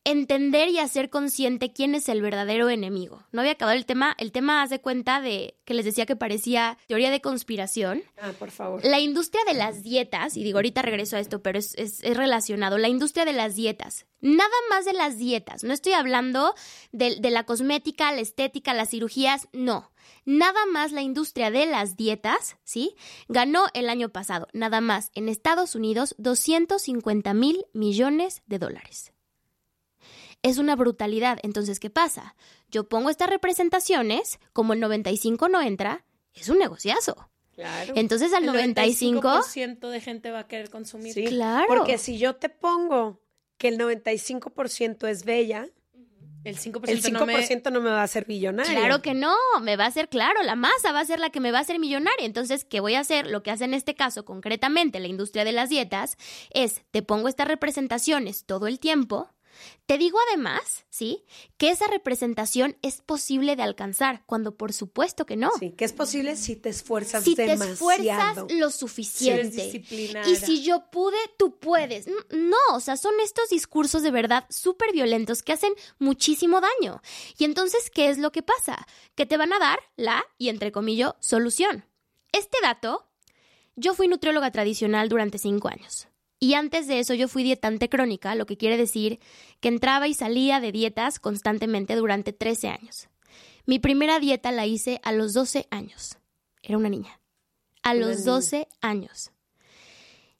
[0.06, 3.24] entender y hacer consciente quién es el verdadero enemigo.
[3.32, 6.14] No había acabado el tema, el tema haz de cuenta de que les decía que
[6.14, 8.04] parecía teoría de conspiración.
[8.22, 8.84] Ah, por favor.
[8.84, 12.16] La industria de las dietas, y digo ahorita regreso a esto, pero es, es, es
[12.16, 16.54] relacionado, la industria de las dietas, nada más de las dietas, no estoy hablando
[16.92, 19.90] de, de la cosmética, la estética, las cirugías, no.
[20.24, 22.94] Nada más la industria de las dietas, ¿sí?
[23.26, 29.12] Ganó el año pasado, nada más en Estados Unidos, 250 mil millones de dólares
[30.46, 31.38] es una brutalidad.
[31.42, 32.36] Entonces, ¿qué pasa?
[32.70, 36.04] Yo pongo estas representaciones, como el 95 no entra,
[36.34, 37.28] es un negociazo.
[37.54, 37.94] Claro.
[37.96, 41.14] Entonces al El 95, 95% de gente va a querer consumir.
[41.14, 41.66] Sí, claro.
[41.68, 43.22] Porque si yo te pongo
[43.56, 45.66] que el 95% es bella,
[46.44, 47.70] El 5%, el 5% no me...
[47.72, 48.72] no me va a hacer billonaria.
[48.72, 51.40] Claro que no, me va a hacer claro, la masa va a ser la que
[51.40, 52.26] me va a hacer millonaria.
[52.26, 53.26] Entonces, ¿qué voy a hacer?
[53.26, 56.18] Lo que hace en este caso, concretamente la industria de las dietas,
[56.50, 59.30] es te pongo estas representaciones todo el tiempo.
[59.86, 61.24] Te digo además, ¿sí?
[61.58, 65.50] Que esa representación es posible de alcanzar, cuando por supuesto que no.
[65.60, 67.72] Sí, que es posible si te esfuerzas si te demasiado.
[67.72, 69.64] esfuerzas lo Si eres suficiente.
[69.64, 70.28] disciplinada.
[70.28, 72.06] y si yo pude, tú puedes.
[72.30, 77.00] No, o sea, son estos discursos de verdad súper violentos que hacen muchísimo daño.
[77.38, 78.86] Y entonces, ¿qué es lo que pasa?
[79.14, 81.84] Que te van a dar la, y entre comillas, solución.
[82.32, 83.06] Este dato,
[83.76, 86.08] yo fui nutrióloga tradicional durante cinco años.
[86.46, 89.18] Y antes de eso yo fui dietante crónica, lo que quiere decir
[89.58, 93.08] que entraba y salía de dietas constantemente durante 13 años.
[93.64, 96.18] Mi primera dieta la hice a los 12 años.
[96.62, 97.18] Era una niña.
[97.82, 98.30] A Una los niña.
[98.30, 99.32] 12 años.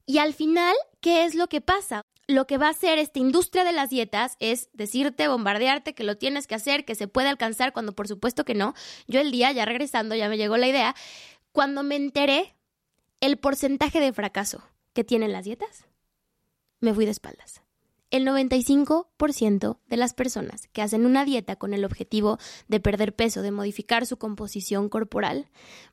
[0.06, 2.02] Y al final, ¿qué es lo que pasa?
[2.28, 6.16] Lo que va a hacer esta industria de las dietas es decirte, bombardearte que lo
[6.16, 8.74] tienes que hacer, que se puede alcanzar, cuando por supuesto que no.
[9.08, 10.94] Yo el día, ya regresando, ya me llegó la idea,
[11.50, 12.54] cuando me enteré
[13.20, 15.84] el porcentaje de fracaso que tienen las dietas,
[16.80, 17.62] me fui de espaldas.
[18.10, 23.42] El 95% de las personas que hacen una dieta con el objetivo de perder peso,
[23.42, 25.48] de modificar su composición corporal,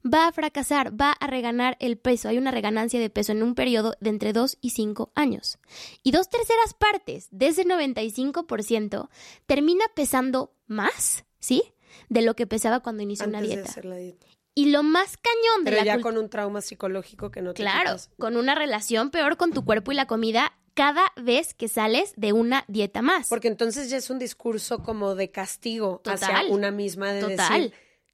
[0.05, 2.29] va a fracasar, va a reganar el peso.
[2.29, 5.57] Hay una reganancia de peso en un periodo de entre 2 y 5 años.
[6.03, 9.09] Y dos terceras partes de ese 95%
[9.47, 11.63] termina pesando más, ¿sí?
[12.09, 13.69] De lo que pesaba cuando inició antes una de dieta.
[13.71, 14.27] hacer la dieta.
[14.55, 17.63] Y lo más cañón de Pero la ya con un trauma psicológico que no te
[17.63, 18.11] Claro, quitas.
[18.19, 22.33] con una relación peor con tu cuerpo y la comida cada vez que sales de
[22.33, 23.29] una dieta más.
[23.29, 26.15] Porque entonces ya es un discurso como de castigo Total.
[26.15, 27.61] hacia una misma de Total.
[27.61, 27.73] decir,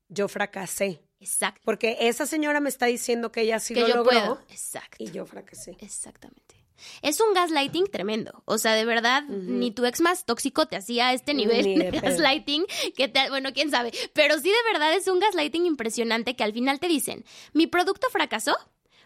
[0.09, 1.01] yo fracasé.
[1.19, 1.61] Exacto.
[1.65, 4.41] Porque esa señora me está diciendo que ella sí que lo yo logró puedo.
[4.49, 4.97] Exacto.
[4.99, 5.75] y yo fracasé.
[5.79, 6.59] Exactamente.
[7.01, 8.41] Es un gaslighting tremendo.
[8.45, 11.91] O sea, de verdad, ni tu ex más tóxico te hacía este nivel Ni de,
[11.91, 13.91] gaslighting que te, bueno, quién sabe.
[14.13, 18.07] Pero sí de verdad es un gaslighting impresionante que al final te dicen, mi producto
[18.09, 18.55] fracasó,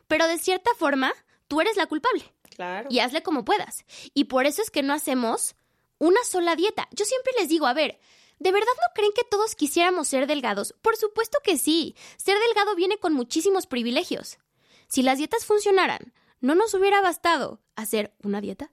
[0.08, 1.14] pero de cierta forma
[1.48, 2.24] tú eres la culpable.
[2.56, 2.88] Claro.
[2.92, 3.86] y hazle como puedas.
[4.14, 5.56] Y por eso es que no hacemos
[5.98, 6.88] una sola dieta.
[6.92, 8.00] Yo siempre les digo, a ver,
[8.40, 10.74] ¿de verdad no creen que todos quisiéramos ser delgados?
[10.82, 11.96] Por supuesto que sí.
[12.18, 14.38] Ser delgado viene con muchísimos privilegios.
[14.88, 18.72] Si las dietas funcionaran, ¿no nos hubiera bastado hacer una dieta?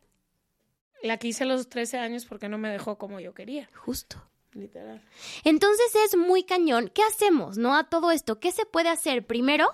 [1.02, 3.70] La que hice a los 13 años porque no me dejó como yo quería.
[3.74, 4.22] Justo.
[4.52, 5.00] Literal.
[5.44, 6.90] Entonces es muy cañón.
[6.92, 7.74] ¿Qué hacemos, no?
[7.76, 8.40] A todo esto.
[8.40, 9.24] ¿Qué se puede hacer?
[9.24, 9.72] Primero,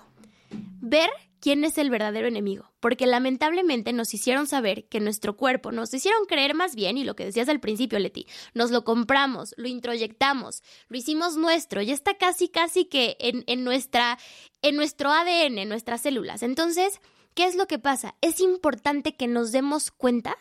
[0.79, 2.71] ver quién es el verdadero enemigo.
[2.79, 7.15] Porque lamentablemente nos hicieron saber que nuestro cuerpo, nos hicieron creer más bien, y lo
[7.15, 12.15] que decías al principio, Leti, nos lo compramos, lo introyectamos, lo hicimos nuestro, ya está
[12.17, 14.17] casi, casi que en, en nuestra,
[14.61, 16.43] en nuestro ADN, en nuestras células.
[16.43, 16.99] Entonces,
[17.33, 18.15] ¿qué es lo que pasa?
[18.21, 20.35] Es importante que nos demos cuenta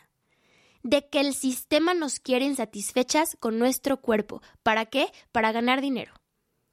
[0.82, 4.40] de que el sistema nos quiere insatisfechas con nuestro cuerpo.
[4.62, 5.08] ¿Para qué?
[5.32, 6.12] Para ganar dinero.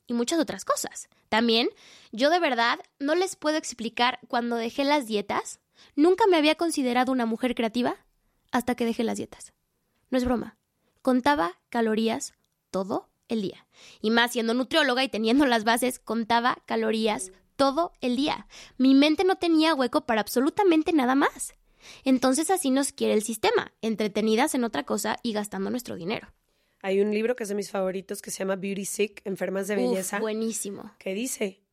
[0.07, 1.07] Y muchas otras cosas.
[1.29, 1.69] También,
[2.11, 5.59] yo de verdad no les puedo explicar cuando dejé las dietas.
[5.95, 7.95] Nunca me había considerado una mujer creativa
[8.51, 9.53] hasta que dejé las dietas.
[10.09, 10.57] No es broma.
[11.01, 12.33] Contaba calorías
[12.69, 13.65] todo el día.
[14.01, 18.47] Y más siendo nutrióloga y teniendo las bases, contaba calorías todo el día.
[18.77, 21.53] Mi mente no tenía hueco para absolutamente nada más.
[22.03, 26.27] Entonces así nos quiere el sistema, entretenidas en otra cosa y gastando nuestro dinero.
[26.83, 29.75] Hay un libro que es de mis favoritos que se llama Beauty Sick, Enfermas de
[29.77, 30.93] Uf, Belleza, buenísimo.
[30.99, 31.63] que dice,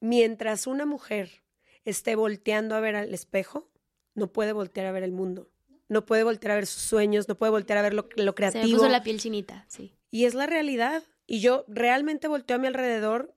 [0.00, 1.42] mientras una mujer
[1.84, 3.68] esté volteando a ver al espejo,
[4.14, 5.50] no puede voltear a ver el mundo.
[5.88, 8.24] No puede voltear a ver sus sueños, no puede voltear a ver lo, lo Se
[8.24, 8.78] me creativo.
[8.78, 9.96] puso la piel chinita, sí.
[10.10, 11.02] Y es la realidad.
[11.26, 13.34] Y yo realmente volteo a mi alrededor.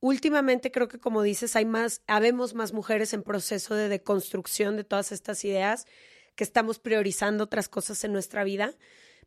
[0.00, 4.84] Últimamente creo que como dices, hay más, habemos más mujeres en proceso de deconstrucción de
[4.84, 5.86] todas estas ideas,
[6.34, 8.74] que estamos priorizando otras cosas en nuestra vida.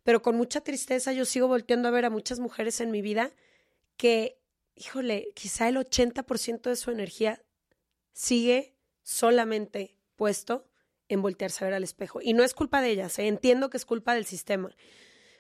[0.04, 3.34] Pero con mucha tristeza yo sigo volteando a ver a muchas mujeres en mi vida
[3.98, 4.40] que,
[4.76, 7.44] híjole, quizá el 80% de su energía
[8.14, 10.68] sigue solamente puesto
[11.10, 12.20] en voltearse a ver al espejo.
[12.22, 13.28] Y no es culpa de ellas, ¿eh?
[13.28, 14.76] entiendo que es culpa del sistema.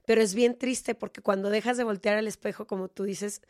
[0.06, 3.42] Pero es bien triste porque cuando dejas de voltear al espejo, como tú dices,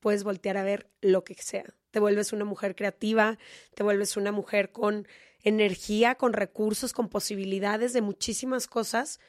[0.00, 1.64] puedes voltear a ver lo que sea.
[1.90, 3.38] Te vuelves una mujer creativa,
[3.74, 5.06] te vuelves una mujer con
[5.42, 9.20] energía, con recursos, con posibilidades de muchísimas cosas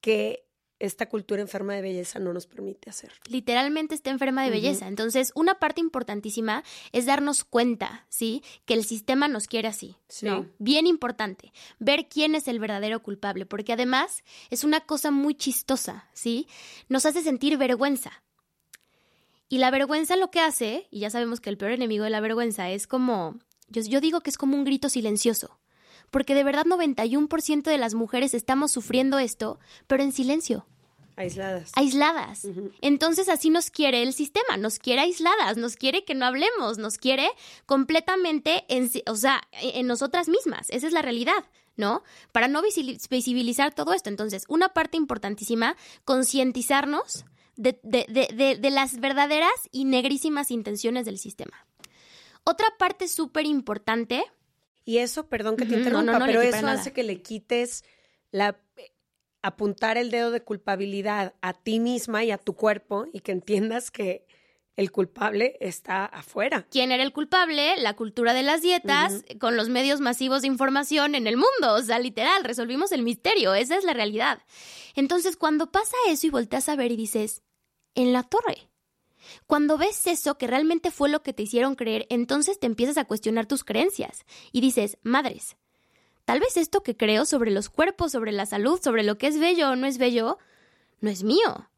[0.00, 0.47] que
[0.80, 3.12] esta cultura enferma de belleza no nos permite hacer.
[3.28, 4.86] Literalmente está enferma de belleza.
[4.86, 6.62] Entonces, una parte importantísima
[6.92, 8.42] es darnos cuenta, ¿sí?
[8.64, 9.96] Que el sistema nos quiere así.
[10.08, 10.26] Sí.
[10.26, 10.46] ¿no?
[10.58, 11.52] Bien importante.
[11.78, 16.46] Ver quién es el verdadero culpable, porque además es una cosa muy chistosa, ¿sí?
[16.88, 18.22] Nos hace sentir vergüenza.
[19.48, 22.20] Y la vergüenza lo que hace, y ya sabemos que el peor enemigo de la
[22.20, 23.38] vergüenza es como,
[23.68, 25.58] yo, yo digo que es como un grito silencioso.
[26.10, 30.66] Porque de verdad 91% de las mujeres estamos sufriendo esto, pero en silencio
[31.16, 31.72] Aisladas.
[31.74, 32.46] aisladas.
[32.80, 36.96] Entonces así nos quiere el sistema, nos quiere aisladas, nos quiere que no hablemos, nos
[36.96, 37.28] quiere
[37.66, 40.68] completamente en, o sea, en en nosotras mismas.
[40.70, 41.44] Esa es la realidad,
[41.76, 42.02] ¿no?
[42.32, 44.08] Para no visi- visibilizar todo esto.
[44.08, 47.24] Entonces, una parte importantísima, concientizarnos
[47.56, 51.66] de, de- de- de- de las verdaderas y negrísimas intenciones del sistema.
[52.44, 54.24] Otra parte súper importante,
[54.88, 56.80] Y eso, perdón que te no, interrumpa, no, no, pero eso nada.
[56.80, 57.84] hace que le quites
[58.30, 58.58] la
[59.42, 63.90] apuntar el dedo de culpabilidad a ti misma y a tu cuerpo y que entiendas
[63.90, 64.26] que
[64.76, 66.66] el culpable está afuera.
[66.70, 71.14] quién era el culpable, la cultura de las dietas, con los medios masivos de información
[71.14, 71.74] en el mundo.
[71.74, 73.52] O sea, literal, resolvimos el misterio.
[73.52, 74.40] Esa es la realidad.
[74.94, 77.42] Entonces, cuando pasa eso y volteas a ver y dices,
[77.94, 78.70] en la torre.
[79.46, 83.04] Cuando ves eso que realmente fue lo que te hicieron creer, entonces te empiezas a
[83.04, 85.56] cuestionar tus creencias y dices, madres,
[86.24, 89.38] tal vez esto que creo sobre los cuerpos, sobre la salud, sobre lo que es
[89.38, 90.38] bello o no es bello,
[91.00, 91.70] no es mío.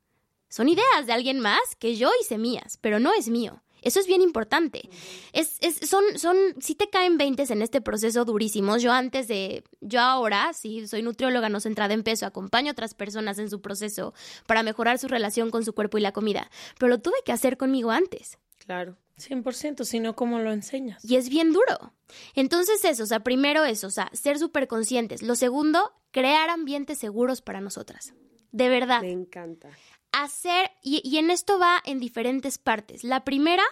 [0.49, 3.63] Son ideas de alguien más que yo hice mías, pero no es mío.
[3.83, 4.89] Eso es bien importante.
[5.33, 8.83] Es, es, son, son, sí te caen veintes en este proceso durísimos.
[8.83, 12.95] Yo antes de, yo ahora, sí, soy nutrióloga no centrada en peso, acompaño a otras
[12.95, 14.15] personas en su proceso
[14.47, 16.51] para mejorar su relación con su cuerpo y la comida.
[16.79, 18.39] Pero lo tuve que hacer conmigo antes.
[18.59, 18.97] Claro.
[19.21, 21.05] 100%, si no, ¿cómo lo enseñas?
[21.05, 21.93] Y es bien duro.
[22.35, 25.23] Entonces eso, o sea, primero eso, o sea, ser súper conscientes.
[25.23, 28.15] Lo segundo, crear ambientes seguros para nosotras.
[28.53, 29.03] De verdad.
[29.03, 29.71] Me encanta.
[30.13, 33.05] Hacer, y, en esto va en diferentes partes.
[33.05, 33.65] La primera,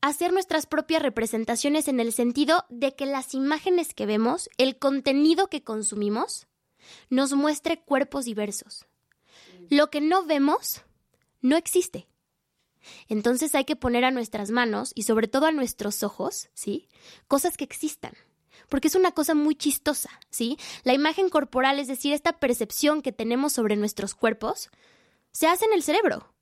[0.00, 5.48] hacer nuestras propias representaciones en el sentido de que las imágenes que vemos, el contenido
[5.48, 6.46] que consumimos,
[7.10, 8.86] nos muestre cuerpos diversos.
[9.70, 10.82] Lo que no vemos
[11.40, 12.08] no existe.
[13.08, 16.88] Entonces hay que poner a nuestras manos y sobre todo a nuestros ojos, ¿sí?
[17.28, 18.14] Cosas que existan.
[18.72, 20.56] Porque es una cosa muy chistosa, ¿sí?
[20.82, 24.70] La imagen corporal, es decir, esta percepción que tenemos sobre nuestros cuerpos,
[25.30, 26.32] se hace en el cerebro.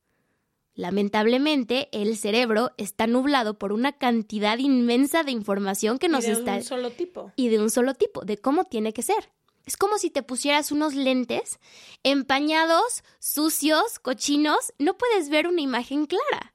[0.76, 6.32] Lamentablemente, el cerebro está nublado por una cantidad inmensa de información que nos y de
[6.34, 7.32] está un solo tipo.
[7.34, 9.32] y de un solo tipo, de cómo tiene que ser.
[9.66, 11.58] Es como si te pusieras unos lentes
[12.04, 16.54] empañados, sucios, cochinos, no puedes ver una imagen clara.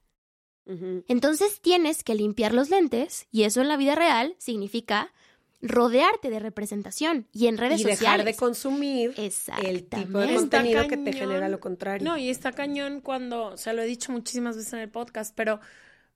[1.10, 5.12] Entonces tienes que limpiar los lentes y eso en la vida real significa
[5.62, 8.26] rodearte de representación y en redes y dejar sociales.
[8.26, 12.08] de consumir el tipo de contenido que te genera lo contrario.
[12.08, 15.34] No, y está cañón cuando, o sea, lo he dicho muchísimas veces en el podcast,
[15.36, 15.60] pero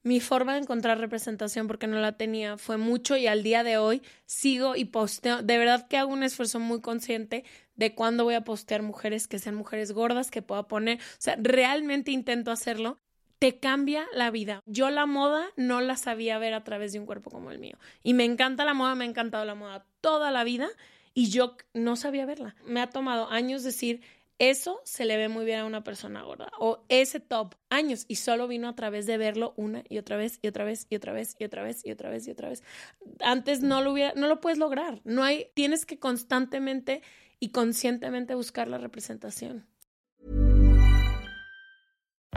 [0.03, 3.77] mi forma de encontrar representación, porque no la tenía, fue mucho y al día de
[3.77, 5.41] hoy sigo y posteo.
[5.41, 7.43] De verdad que hago un esfuerzo muy consciente
[7.75, 10.99] de cuándo voy a postear mujeres que sean mujeres gordas, que pueda poner.
[10.99, 12.99] O sea, realmente intento hacerlo.
[13.39, 14.61] Te cambia la vida.
[14.65, 17.77] Yo la moda no la sabía ver a través de un cuerpo como el mío.
[18.03, 20.69] Y me encanta la moda, me ha encantado la moda toda la vida
[21.13, 22.55] y yo no sabía verla.
[22.65, 24.01] Me ha tomado años decir,
[24.39, 26.49] eso se le ve muy bien a una persona gorda.
[26.59, 28.05] O ese top, años.
[28.07, 30.95] Y solo vino a través de verlo una y otra vez y otra vez y
[30.95, 32.63] otra vez y otra vez y otra vez y otra vez.
[33.19, 35.01] Antes no lo hubiera, no lo puedes lograr.
[35.03, 37.01] No hay, tienes que constantemente
[37.39, 39.65] y conscientemente buscar la representación.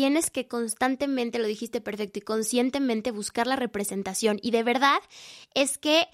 [0.00, 4.38] Tienes que constantemente, lo dijiste perfecto, y conscientemente buscar la representación.
[4.40, 4.98] Y de verdad
[5.52, 6.08] es que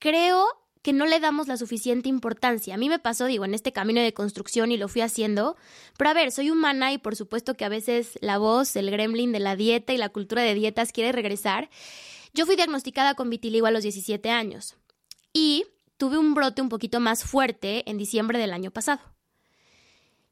[0.00, 0.44] creo
[0.82, 2.74] que no le damos la suficiente importancia.
[2.74, 5.56] A mí me pasó, digo, en este camino de construcción y lo fui haciendo,
[5.96, 9.30] pero a ver, soy humana y por supuesto que a veces la voz, el gremlin
[9.30, 11.70] de la dieta y la cultura de dietas quiere regresar.
[12.34, 14.74] Yo fui diagnosticada con vitiligo a los 17 años
[15.32, 15.64] y
[15.96, 18.98] tuve un brote un poquito más fuerte en diciembre del año pasado.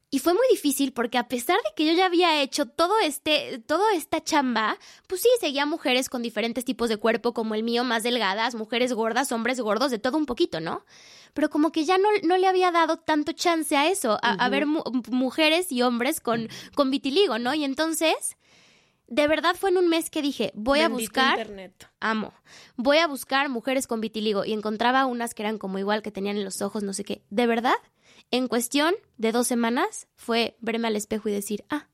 [0.09, 3.59] Y fue muy difícil porque a pesar de que yo ya había hecho todo este,
[3.67, 7.83] toda esta chamba, pues sí, seguía mujeres con diferentes tipos de cuerpo como el mío,
[7.83, 10.85] más delgadas, mujeres gordas, hombres gordos, de todo un poquito, ¿no?
[11.33, 14.65] Pero como que ya no, no le había dado tanto chance a eso, a, ver
[14.65, 17.53] mujeres y hombres con, con vitiligo, ¿no?
[17.53, 18.37] Y entonces,
[19.07, 21.89] de verdad fue en un mes que dije, voy a buscar, Internet.
[21.99, 22.33] amo,
[22.77, 26.37] voy a buscar mujeres con vitiligo y encontraba unas que eran como igual, que tenían
[26.37, 27.21] en los ojos, no sé qué.
[27.29, 27.75] De verdad,
[28.31, 31.87] en cuestión de dos semanas fue verme al espejo y decir, ah,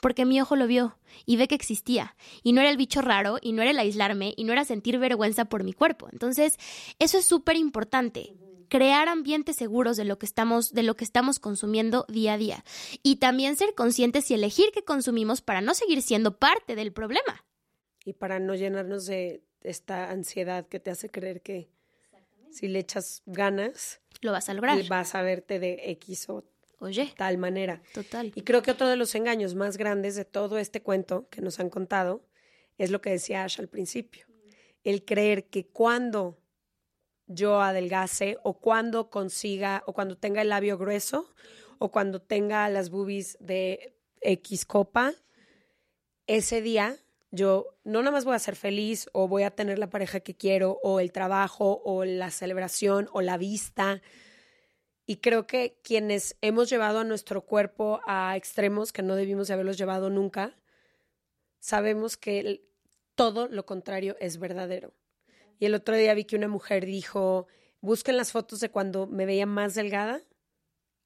[0.00, 2.16] porque mi ojo lo vio y ve que existía.
[2.42, 4.98] Y no era el bicho raro y no era el aislarme y no era sentir
[4.98, 6.08] vergüenza por mi cuerpo.
[6.12, 6.58] Entonces,
[6.98, 8.34] eso es súper importante
[8.68, 12.64] crear ambientes seguros de lo que estamos de lo que estamos consumiendo día a día.
[13.02, 17.44] Y también ser conscientes y elegir qué consumimos para no seguir siendo parte del problema.
[18.04, 21.68] Y para no llenarnos de esta ansiedad que te hace creer que
[22.50, 24.86] si le echas ganas lo vas a lograr.
[24.88, 26.44] vas a verte de X o
[26.78, 27.80] Oye, tal manera.
[27.94, 28.32] total.
[28.34, 31.58] Y creo que otro de los engaños más grandes de todo este cuento que nos
[31.58, 32.22] han contado
[32.76, 34.26] es lo que decía Ash al principio.
[34.84, 36.38] El creer que cuando
[37.26, 41.32] yo adelgace o cuando consiga o cuando tenga el labio grueso
[41.78, 45.14] o cuando tenga las boobies de X copa,
[46.26, 46.96] ese día
[47.36, 50.34] yo no nada más voy a ser feliz o voy a tener la pareja que
[50.34, 54.02] quiero o el trabajo o la celebración o la vista.
[55.06, 59.54] Y creo que quienes hemos llevado a nuestro cuerpo a extremos que no debimos de
[59.54, 60.58] haberlos llevado nunca,
[61.60, 62.66] sabemos que
[63.14, 64.92] todo lo contrario es verdadero.
[65.58, 67.46] Y el otro día vi que una mujer dijo,
[67.80, 70.22] busquen las fotos de cuando me veía más delgada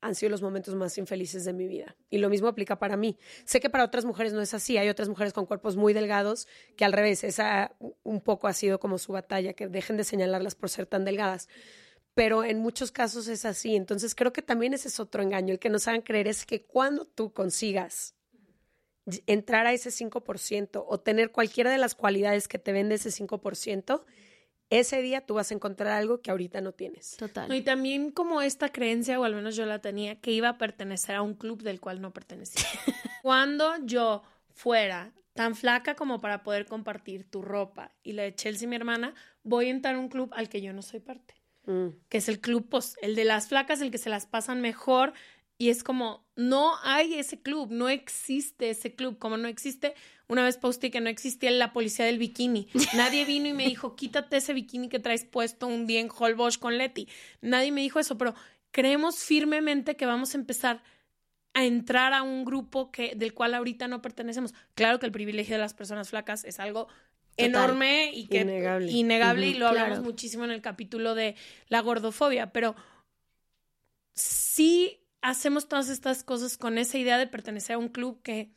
[0.00, 1.96] han sido los momentos más infelices de mi vida.
[2.08, 3.18] Y lo mismo aplica para mí.
[3.44, 4.78] Sé que para otras mujeres no es así.
[4.78, 8.80] Hay otras mujeres con cuerpos muy delgados que al revés, esa un poco ha sido
[8.80, 11.48] como su batalla, que dejen de señalarlas por ser tan delgadas.
[12.14, 13.76] Pero en muchos casos es así.
[13.76, 15.52] Entonces creo que también ese es otro engaño.
[15.52, 18.14] El que nos hagan creer es que cuando tú consigas
[19.26, 24.04] entrar a ese 5% o tener cualquiera de las cualidades que te vende ese 5%,
[24.70, 27.16] ese día tú vas a encontrar algo que ahorita no tienes.
[27.16, 27.52] Total.
[27.52, 31.16] Y también como esta creencia, o al menos yo la tenía, que iba a pertenecer
[31.16, 32.64] a un club del cual no pertenecía.
[33.22, 34.22] Cuando yo
[34.54, 39.14] fuera tan flaca como para poder compartir tu ropa y la de Chelsea, mi hermana,
[39.42, 41.34] voy a entrar a un club al que yo no soy parte.
[41.66, 41.88] Mm.
[42.08, 45.12] Que es el club, pues, el de las flacas, el que se las pasan mejor.
[45.58, 49.94] Y es como, no hay ese club, no existe ese club, como no existe
[50.30, 52.68] una vez posté que no existía la policía del bikini.
[52.96, 56.56] Nadie vino y me dijo, quítate ese bikini que traes puesto un día en Holbox
[56.56, 57.08] con Leti.
[57.40, 58.36] Nadie me dijo eso, pero
[58.70, 60.84] creemos firmemente que vamos a empezar
[61.52, 64.54] a entrar a un grupo que, del cual ahorita no pertenecemos.
[64.74, 66.86] Claro que el privilegio de las personas flacas es algo
[67.36, 68.92] enorme y que Innegable.
[68.92, 70.04] innegable, y lo hablamos claro.
[70.04, 71.34] muchísimo en el capítulo de
[71.66, 72.76] la gordofobia, pero
[74.14, 78.52] sí hacemos todas estas cosas con esa idea de pertenecer a un club que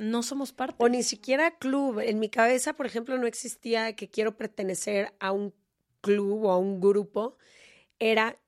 [0.00, 0.76] no somos parte.
[0.78, 2.00] O ni siquiera club.
[2.00, 5.54] En mi cabeza, por ejemplo, no existía que quiero pertenecer a un
[6.00, 7.36] club o a un grupo.
[7.98, 8.38] Era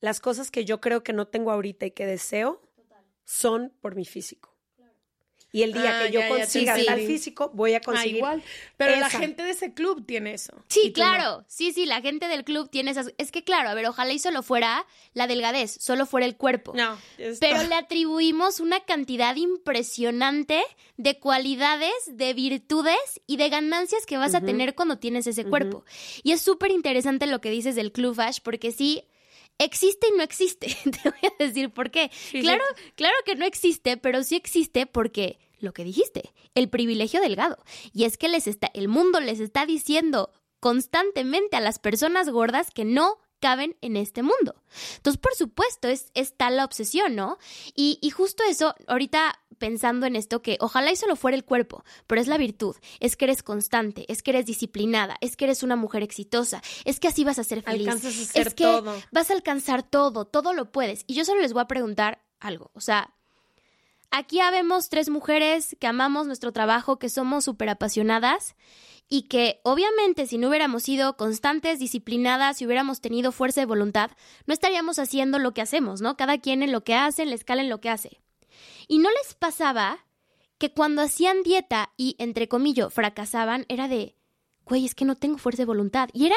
[0.00, 2.62] las cosas que yo creo que no tengo ahorita y que deseo
[3.24, 4.55] son por mi físico.
[5.56, 6.86] Y el día Ah, que yo ya, ya te consiga entendí.
[6.86, 8.16] tal físico, voy a Ah, conseguir.
[8.16, 8.42] igual.
[8.76, 10.52] Pero la gente de ese club tiene eso.
[10.68, 10.92] Sí, no.
[10.92, 11.44] claro.
[11.48, 13.14] Sí, sí, la gente del club tiene esas.
[13.16, 14.84] Es que, claro, a ver, ojalá y solo fuera
[15.14, 16.72] la delgadez, solo fuera el cuerpo.
[16.74, 16.98] No.
[17.40, 20.62] Pero le atribuimos una cantidad impresionante
[20.98, 22.96] de cualidades, de virtudes
[23.26, 25.84] y de ganancias que vas a tener cuando tienes ese cuerpo.
[26.22, 29.04] Y es súper interesante lo que dices del Club Ash, porque sí,
[29.58, 30.66] existe y no existe.
[30.84, 32.10] Te voy a decir por qué.
[32.30, 32.62] Sí, claro,
[32.94, 37.58] claro que no existe, pero sí existe porque lo que dijiste, el privilegio delgado.
[37.92, 42.70] Y es que les está, el mundo les está diciendo constantemente a las personas gordas
[42.70, 44.62] que no caben en este mundo.
[44.96, 47.38] Entonces, por supuesto, es, es tal la obsesión, ¿no?
[47.74, 51.84] Y, y justo eso, ahorita pensando en esto, que ojalá y solo fuera el cuerpo,
[52.06, 55.62] pero es la virtud, es que eres constante, es que eres disciplinada, es que eres
[55.62, 58.94] una mujer exitosa, es que así vas a ser feliz, a es que todo.
[59.12, 61.04] vas a alcanzar todo, todo lo puedes.
[61.06, 63.14] Y yo solo les voy a preguntar algo, o sea,
[64.16, 68.56] aquí habemos tres mujeres que amamos nuestro trabajo, que somos súper apasionadas
[69.08, 74.10] y que obviamente si no hubiéramos sido constantes, disciplinadas, si hubiéramos tenido fuerza de voluntad,
[74.46, 76.16] no estaríamos haciendo lo que hacemos, ¿no?
[76.16, 78.20] Cada quien en lo que hace, en la escala en lo que hace.
[78.88, 80.06] Y no les pasaba
[80.58, 84.16] que cuando hacían dieta y, entre comillas, fracasaban, era de,
[84.64, 86.08] güey, es que no tengo fuerza de voluntad.
[86.14, 86.36] Y era,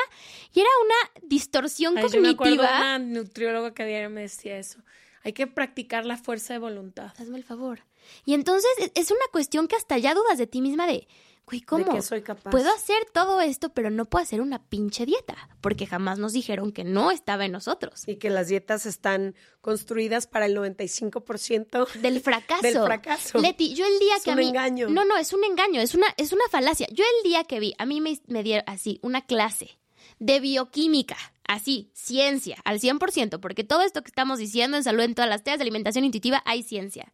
[0.54, 2.78] y era una distorsión Ay, yo me acuerdo de cognitiva.
[2.78, 4.80] una nutrióloga que diario me decía eso.
[5.24, 7.12] Hay que practicar la fuerza de voluntad.
[7.20, 7.82] Hazme el favor.
[8.26, 11.08] Y entonces es- es una cuestión que hasta ya dudas de ti misma de,
[11.46, 11.94] güey, ¿cómo?
[11.94, 12.50] que soy capaz.
[12.52, 16.72] Puedo hacer todo esto, pero no puedo hacer una pinche dieta, porque jamás nos dijeron
[16.72, 18.04] que no estaba en nosotros.
[18.08, 21.88] Y que las dietas están construidas para el 95%.
[22.02, 22.62] Del fracaso.
[22.62, 23.40] Del fracaso.
[23.40, 24.48] Leti, yo el día Es que a un mí...
[24.48, 24.90] engaño.
[24.90, 26.88] No, no, es un engaño, es una, es una falacia.
[26.92, 29.78] Yo el día que vi, a mí me, me dieron así, una clase
[30.20, 31.18] de bioquímica,
[31.48, 35.44] así, ciencia, al 100%, porque todo esto que estamos diciendo en salud, en todas las
[35.44, 37.14] teas de alimentación intuitiva, hay ciencia.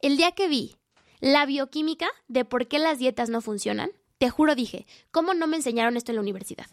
[0.00, 0.76] El día que vi
[1.20, 5.56] la bioquímica de por qué las dietas no funcionan, te juro dije, ¿cómo no me
[5.56, 6.66] enseñaron esto en la universidad?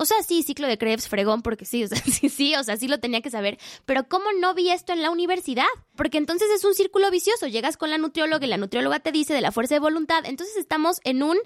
[0.00, 2.76] O sea, sí, ciclo de Krebs, fregón, porque sí, o sea, sí, sí, o sea,
[2.76, 3.58] sí lo tenía que saber.
[3.84, 5.66] Pero ¿cómo no vi esto en la universidad?
[5.96, 7.48] Porque entonces es un círculo vicioso.
[7.48, 10.24] Llegas con la nutrióloga y la nutrióloga te dice de la fuerza de voluntad.
[10.24, 11.36] Entonces estamos en un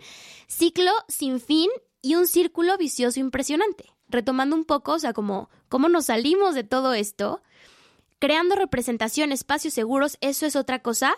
[0.49, 1.71] ciclo sin fin
[2.03, 3.87] y un círculo vicioso impresionante.
[4.09, 7.43] Retomando un poco, o sea, como cómo nos salimos de todo esto,
[8.19, 11.15] creando representación, espacios seguros, eso es otra cosa.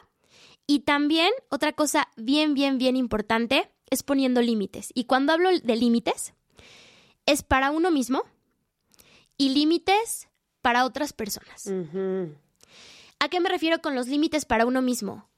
[0.67, 4.91] Y también otra cosa bien, bien, bien importante es poniendo límites.
[4.95, 6.35] Y cuando hablo de límites,
[7.27, 8.23] es para uno mismo
[9.37, 10.29] y límites
[10.63, 11.71] para otras personas.
[13.19, 15.29] ¿A qué me refiero con los límites para uno mismo?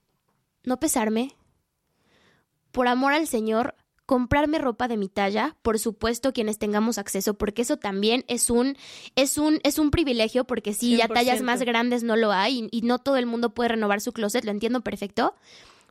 [0.64, 1.36] No pesarme.
[2.72, 3.74] Por amor al Señor,
[4.06, 8.76] comprarme ropa de mi talla, por supuesto quienes tengamos acceso, porque eso también es un
[9.16, 11.42] es un es un privilegio porque si ya tallas 100%.
[11.42, 14.44] más grandes no lo hay y, y no todo el mundo puede renovar su closet,
[14.44, 15.34] lo entiendo perfecto.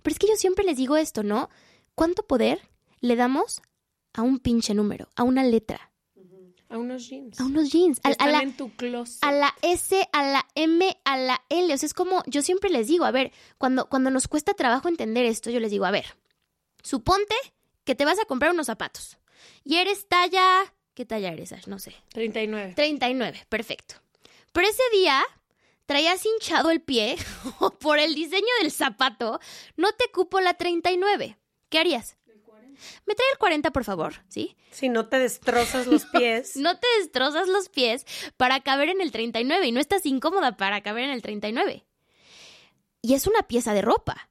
[0.02, 1.50] Pero es que yo siempre les digo esto, ¿no?
[1.94, 2.62] ¿Cuánto poder
[3.02, 3.62] le damos
[4.14, 5.92] a un pinche número, a una letra,
[6.70, 7.40] A unos jeans.
[7.40, 9.24] a unos jeans, que a, la en tu closet.
[9.24, 11.74] a la S, a la M, a la L.
[11.74, 14.88] O sea, es como, yo siempre les digo, a ver, cuando, cuando nos cuesta trabajo
[14.88, 16.06] entender esto, yo les digo, a ver,
[16.82, 17.36] suponte
[17.86, 19.18] que te vas a comprar unos zapatos
[19.64, 21.68] y eres talla, ¿qué talla eres, Ash?
[21.68, 21.96] No sé.
[22.10, 22.74] 39.
[22.76, 23.96] 39, perfecto.
[24.52, 25.24] Pero ese día
[25.86, 27.16] traías hinchado el pie
[27.60, 29.40] o por el diseño del zapato,
[29.78, 31.38] no te cupo la 39.
[31.70, 32.18] ¿Qué harías?
[33.06, 34.58] Me trae el 40, por favor, ¿sí?
[34.72, 36.58] Si no te destrozas los pies.
[36.58, 38.06] No te destrozas los pies
[38.38, 41.86] para caber en el 39 y no estás incómoda para caber en el 39.
[43.02, 44.30] Y es una pieza de ropa.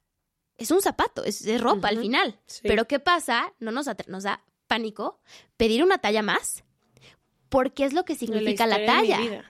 [0.57, 2.39] Es un zapato, es de ropa al final.
[2.45, 2.61] sí.
[2.63, 3.53] Pero ¿qué pasa?
[3.59, 5.19] No nos, da pánico
[5.57, 6.63] pedir una talla más
[7.49, 9.45] porque es lo que significa la, talla.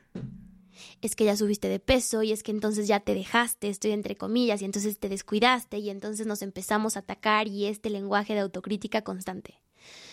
[1.02, 4.16] Es que ya subiste de peso y es que entonces ya te dejaste, estoy entre
[4.16, 8.42] comillas, y entonces te descuidaste y entonces nos empezamos a atacar y este lenguaje de
[8.42, 9.62] autocrítica constante.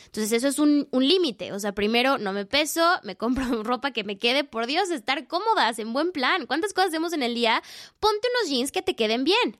[0.07, 1.53] Entonces eso es un, un límite.
[1.53, 5.27] O sea, primero no me peso, me compro ropa que me quede, por Dios, estar
[5.27, 6.47] cómodas, en buen plan.
[6.47, 7.63] ¿Cuántas cosas hacemos en el día?
[7.99, 9.59] Ponte unos jeans que te queden bien.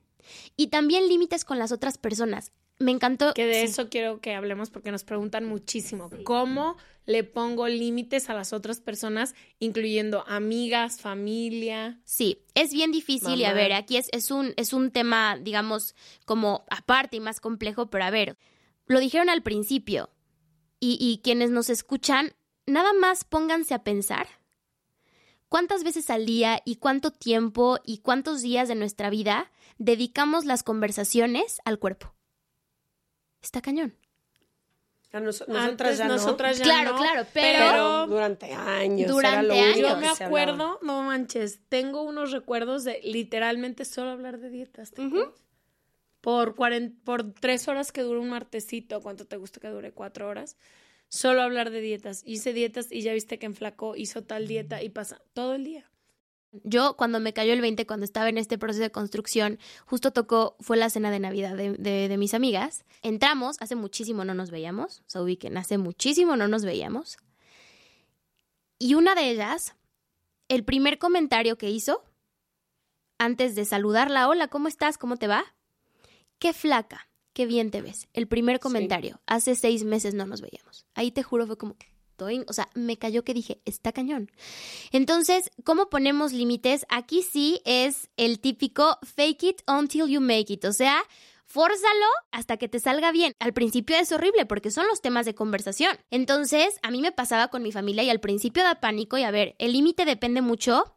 [0.57, 2.53] Y también límites con las otras personas.
[2.79, 3.33] Me encantó.
[3.35, 3.73] Que de sí.
[3.73, 6.11] eso quiero que hablemos porque nos preguntan muchísimo.
[6.25, 12.01] ¿Cómo le pongo límites a las otras personas, incluyendo amigas, familia?
[12.05, 15.95] Sí, es bien difícil y a ver, aquí es, es, un, es un tema, digamos,
[16.25, 18.37] como aparte y más complejo, pero a ver,
[18.87, 20.11] lo dijeron al principio
[20.81, 22.35] y, y quienes nos escuchan,
[22.67, 24.27] nada más pónganse a pensar
[25.53, 30.63] cuántas veces al día y cuánto tiempo y cuántos días de nuestra vida dedicamos las
[30.63, 32.15] conversaciones al cuerpo.
[33.43, 33.95] Está cañón.
[35.13, 36.15] A nos- Antes nosotras ya no.
[36.15, 39.11] nosotras ya Claro, no, claro, pero- Pero durante años.
[39.11, 39.79] Durante era lo años.
[39.79, 44.95] Yo me acuerdo, no manches, tengo unos recuerdos de literalmente solo hablar de dietas.
[46.23, 49.93] Por, cuaren- por tres horas que dura un martesito, ¿cuánto te gusta que dure?
[49.93, 50.57] Cuatro horas.
[51.13, 52.23] Solo hablar de dietas.
[52.25, 55.91] Hice dietas y ya viste que enflacó, hizo tal dieta y pasa todo el día.
[56.65, 60.57] Yo, cuando me cayó el 20, cuando estaba en este proceso de construcción, justo tocó,
[60.61, 62.87] fue la cena de Navidad de, de- mis amigas.
[63.03, 67.19] Entramos, hace muchísimo no nos veíamos, o sea, ubiquen, hace muchísimo no nos veíamos.
[68.79, 69.77] Y una de ellas,
[70.49, 72.03] el primer comentario que hizo,
[73.19, 74.97] antes de saludarla, hola, ¿cómo estás?
[74.97, 75.45] ¿Cómo te va?
[76.39, 78.09] Qué flaca, qué bien te ves.
[78.13, 80.87] El primer comentario, hace seis meses no nos veíamos.
[80.95, 81.77] Ahí te juro, fue como,
[82.17, 84.31] "Toin", o sea, me cayó que dije, está cañón.
[84.91, 86.85] Entonces, ¿cómo ponemos límites?
[86.89, 91.03] Aquí sí es el típico fake it until you make it, o sea,
[91.47, 93.35] fórzalo hasta que te salga bien.
[93.39, 95.97] Al principio es horrible porque son los temas de conversación.
[96.11, 99.31] Entonces, a mí me pasaba con mi familia y al principio da pánico y a
[99.31, 100.97] ver, el límite depende mucho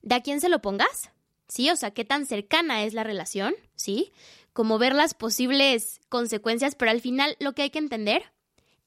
[0.00, 1.10] de a quién se lo pongas,
[1.46, 1.70] ¿sí?
[1.70, 4.12] O sea, qué tan cercana es la relación, ¿sí?
[4.52, 8.32] Como ver las posibles consecuencias, pero al final lo que hay que entender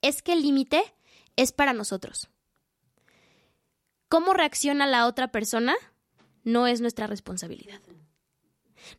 [0.02, 0.84] es que el límite
[1.36, 2.30] es para nosotros.
[4.08, 5.76] ¿Cómo reacciona la otra persona?
[6.44, 7.82] No es nuestra responsabilidad.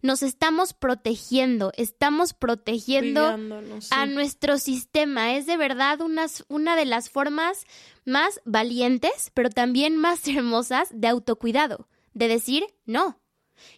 [0.02, 3.36] Nos estamos protegiendo, estamos protegiendo
[3.80, 3.88] sí.
[3.92, 5.34] a nuestro sistema.
[5.34, 7.64] Es de verdad una de las formas
[8.04, 13.20] más valientes, pero también más hermosas de autocuidado, de decir no.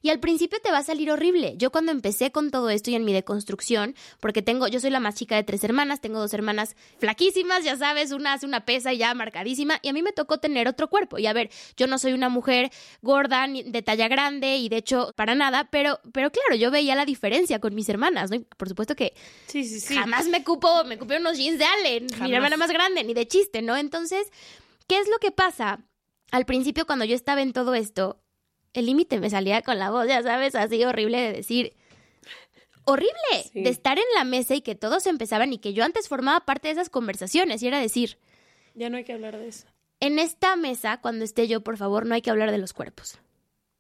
[0.03, 1.55] Y al principio te va a salir horrible.
[1.57, 5.01] Yo cuando empecé con todo esto y en mi deconstrucción, porque tengo, yo soy la
[5.01, 8.93] más chica de tres hermanas, tengo dos hermanas flaquísimas, ya sabes, una hace una pesa
[8.93, 11.19] ya marcadísima, y a mí me tocó tener otro cuerpo.
[11.19, 12.71] Y a ver, yo no soy una mujer
[13.03, 16.95] gorda ni de talla grande y de hecho para nada, pero, pero claro, yo veía
[16.95, 18.37] la diferencia con mis hermanas, ¿no?
[18.37, 19.15] Y por supuesto que
[19.47, 19.95] Sí, sí, sí.
[19.95, 22.31] Jamás me cupo, me cupé unos jeans de Allen, mi Jamás.
[22.33, 23.77] hermana más grande, ni de chiste, ¿no?
[23.77, 24.29] Entonces,
[24.87, 25.81] ¿qué es lo que pasa?
[26.31, 28.21] Al principio, cuando yo estaba en todo esto,
[28.75, 31.75] el límite me salía con la voz, ya sabes, así horrible de decir.
[32.85, 33.13] Horrible
[33.53, 33.63] Sí.
[33.63, 36.69] de estar en la mesa y que todos empezaban y que yo antes formaba parte
[36.69, 38.19] de esas conversaciones y era decir,
[38.75, 39.67] Ya no hay que hablar de eso.
[40.01, 43.19] en esta mesa, cuando esté yo, por favor, no hay que hablar de los cuerpos.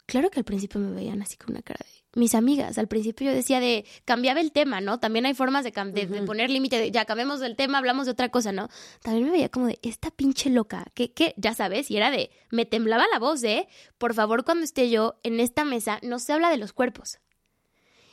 [0.06, 1.97] Claro que al principio me veían así con una cara de...
[2.14, 3.84] Mis amigas, al principio yo decía de...
[4.06, 4.98] Cambiaba el tema, ¿no?
[4.98, 8.12] También hay formas de, de- de poner límite, de, ya cambiemos del tema, hablamos de
[8.12, 8.68] otra cosa, ¿no?
[9.02, 12.30] También me veía como de, esta pinche loca, que, que, ya sabes, y era de...
[12.50, 16.32] Me temblaba la voz de, por favor, cuando esté yo en esta mesa, no se
[16.32, 17.18] habla de los cuerpos.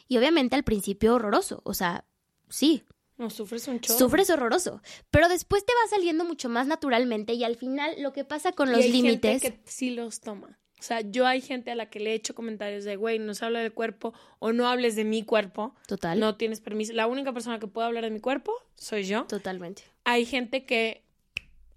[0.07, 2.03] Y obviamente al principio horroroso, o sea,
[2.49, 2.83] sí,
[3.17, 3.97] No, sufres un chorro.
[3.97, 8.25] Sufres horroroso, pero después te va saliendo mucho más naturalmente y al final lo que
[8.25, 10.59] pasa con Y los límites, que sí los toma.
[10.79, 13.33] O sea, yo hay gente a la que le he hecho comentarios de, güey, no
[13.33, 15.73] se habla del cuerpo o no hables de mi cuerpo.
[15.87, 16.93] total, No tienes permiso.
[16.93, 19.23] La única persona que puede hablar de mi cuerpo soy yo.
[19.25, 19.83] totalmente.
[20.03, 21.03] Hay gente que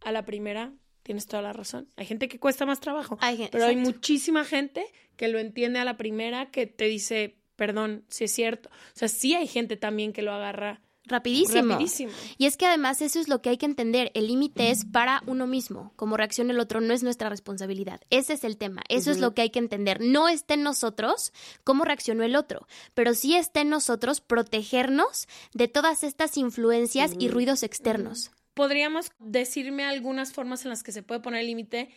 [0.03, 0.73] a la primera
[1.05, 1.89] tienes toda la razón.
[1.97, 3.17] Hay gente que cuesta más trabajo.
[3.21, 4.85] Hay gen- pero hay muchísima gente
[5.17, 8.69] que lo entiende a la primera, que te dice, perdón, si es cierto.
[8.69, 11.73] O sea, sí hay gente también que lo agarra Rapidísimo.
[11.73, 12.13] rapidísimo.
[12.37, 15.23] Y es que además eso es lo que hay que entender, el límite es para
[15.27, 18.01] uno mismo, como reacciona el otro no es nuestra responsabilidad.
[18.11, 20.01] Ese es el tema, eso es lo que hay que entender.
[20.01, 21.33] No está en nosotros
[21.65, 27.29] cómo reaccionó el otro, pero sí está en nosotros protegernos de todas estas influencias y
[27.29, 28.31] ruidos externos.
[28.55, 31.91] ¿Podríamos decirme algunas formas en las que se puede poner límite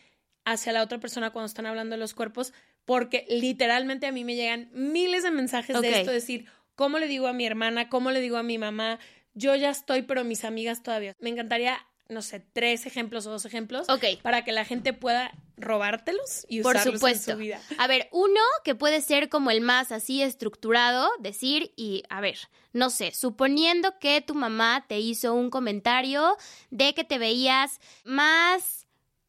[0.45, 2.53] hacia la otra persona cuando están hablando de los cuerpos?
[2.85, 6.45] Porque literalmente a mí me llegan miles de mensajes de esto, decir,
[6.75, 7.89] ¿cómo le digo a mi hermana?
[7.89, 8.99] ¿Cómo le digo a mi mamá?
[9.33, 11.15] Yo ya estoy, pero mis amigas todavía.
[11.19, 11.77] Me encantaría,
[12.09, 14.03] no sé, tres ejemplos o dos ejemplos Ok.
[14.21, 17.31] para que la gente pueda robártelos y Por usarlos supuesto.
[17.31, 17.61] en su vida.
[17.77, 22.37] A ver, uno que puede ser como el más así estructurado, decir, y a ver,
[22.73, 26.35] no sé, suponiendo que tu mamá te hizo un comentario
[26.71, 28.80] de que te veías más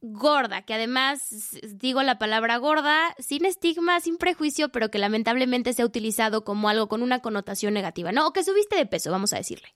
[0.03, 5.83] gorda, que además digo la palabra gorda sin estigma, sin prejuicio, pero que lamentablemente se
[5.83, 8.27] ha utilizado como algo con una connotación negativa, ¿no?
[8.27, 9.75] O que subiste de peso, vamos a decirle.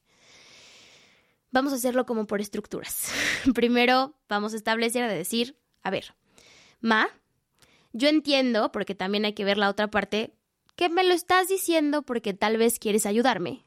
[1.52, 3.12] Vamos a hacerlo como por estructuras.
[3.54, 6.14] Primero, vamos a establecer de decir, a ver,
[6.80, 7.08] Ma,
[7.92, 10.34] yo entiendo, porque también hay que ver la otra parte,
[10.74, 13.64] que me lo estás diciendo porque tal vez quieres ayudarme.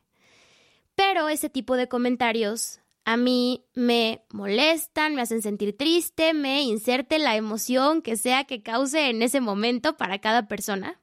[0.95, 2.81] Pero ese tipo de comentarios
[3.11, 8.61] a mí me molestan, me hacen sentir triste, me inserte la emoción que sea que
[8.61, 11.01] cause en ese momento para cada persona.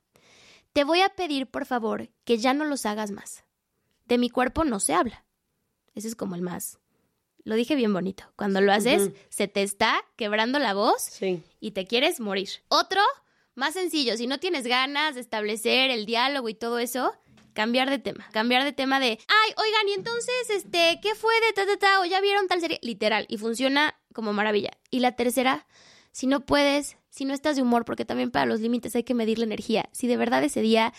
[0.72, 3.42] Te voy a pedir, por favor, que ya no los hagas más.
[4.04, 5.24] De mi cuerpo no se habla.
[5.96, 6.78] Ese es como el más.
[7.42, 8.22] Lo dije bien bonito.
[8.36, 11.42] Cuando lo haces, se te está quebrando la voz Sí.
[11.58, 12.50] y te quieres morir.
[12.68, 13.00] Otro,
[13.56, 17.12] más sencillo, si no tienes ganas de establecer el diálogo y todo eso,
[17.56, 18.28] cambiar de tema.
[18.32, 22.00] Cambiar de tema de, ay, oigan, y entonces, este, ¿qué fue de ta, ta, ta?
[22.00, 22.78] O ya vieron tal serie.
[22.82, 24.72] Literal, y funciona como maravilla.
[24.90, 25.66] Y la tercera,
[26.12, 29.14] si no puedes, si no estás de humor, porque también para los límites hay que
[29.14, 29.88] medir la energía.
[29.92, 30.92] Si de verdad ese día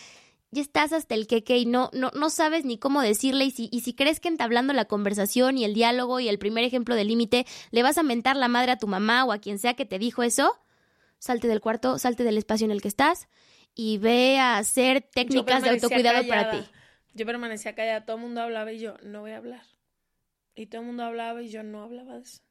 [0.49, 3.69] ya estás hasta el queque y no, no, no sabes ni cómo decirle y si,
[3.71, 7.03] y si crees que entablando la conversación y el diálogo y el primer ejemplo de
[7.03, 9.85] límite le vas a mentar la madre a tu mamá o a quien sea que
[9.85, 10.57] te dijo eso,
[11.19, 13.27] salte del cuarto, salte del espacio en el que estás
[13.79, 16.57] y ve a hacer técnicas de autocuidado para ti.
[17.13, 19.61] Yo permanecía callada, todo el mundo hablaba y yo no voy a hablar.
[20.55, 22.41] Y todo el mundo hablaba y yo no hablaba de eso.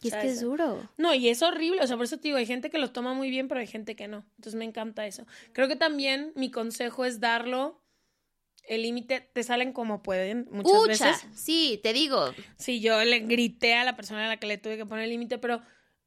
[0.00, 0.88] Y es sea, que es duro.
[0.96, 3.12] No, y es horrible, o sea, por eso te digo, hay gente que lo toma
[3.12, 4.24] muy bien, pero hay gente que no.
[4.36, 5.26] Entonces me encanta eso.
[5.52, 7.82] Creo que también mi consejo es darlo.
[8.62, 11.26] El límite te salen como pueden muchas Ucha, veces.
[11.34, 12.32] sí, te digo.
[12.56, 15.10] Sí, yo le grité a la persona a la que le tuve que poner el
[15.10, 15.60] límite, pero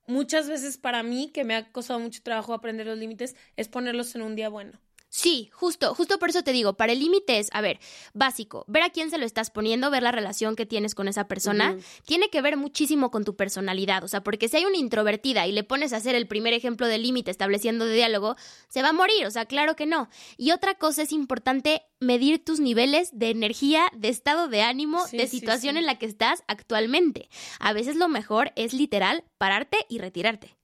[0.07, 4.15] muchas veces para mí, que me ha costado mucho trabajo aprender los límites, es ponerlos
[4.15, 4.79] en un día bueno.
[5.15, 7.79] Sí, justo, justo por eso te digo, para el límite es, a ver,
[8.15, 11.27] básico, ver a quién se lo estás poniendo, ver la relación que tienes con esa
[11.27, 15.45] persona, tiene que ver muchísimo con tu personalidad, o sea, porque si hay una introvertida
[15.45, 18.37] y le pones a hacer el primer ejemplo de límite estableciendo de diálogo,
[18.69, 20.09] se va a morir, o sea, claro que no.
[20.35, 25.17] Y otra cosa es importante medir tus niveles de energía, de estado de ánimo, Sí,
[25.17, 25.79] de sí, situación sí.
[25.79, 27.29] en la que estás actualmente.
[27.59, 30.57] A veces lo mejor es literal pararte y retirarte.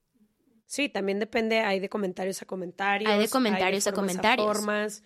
[0.70, 3.12] Sí, también depende, hay de comentarios a comentarios.
[3.12, 4.46] Hay de comentarios a formas comentarios.
[4.46, 5.04] formas.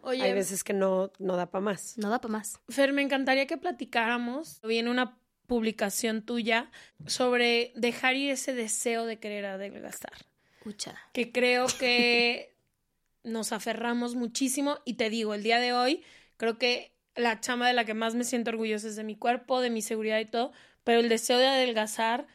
[0.00, 1.98] Oye, Hay veces que no, no da para más.
[1.98, 2.58] No da para más.
[2.70, 4.58] Fer, me encantaría que platicáramos.
[4.62, 6.70] Vi en una publicación tuya
[7.04, 10.14] sobre dejar ir ese deseo de querer adelgazar.
[10.56, 10.96] Escucha.
[11.12, 12.56] Que creo que
[13.22, 14.78] nos aferramos muchísimo.
[14.86, 16.04] Y te digo, el día de hoy,
[16.38, 19.60] creo que la chama de la que más me siento orgullosa es de mi cuerpo,
[19.60, 20.52] de mi seguridad y todo.
[20.84, 22.26] Pero el deseo de adelgazar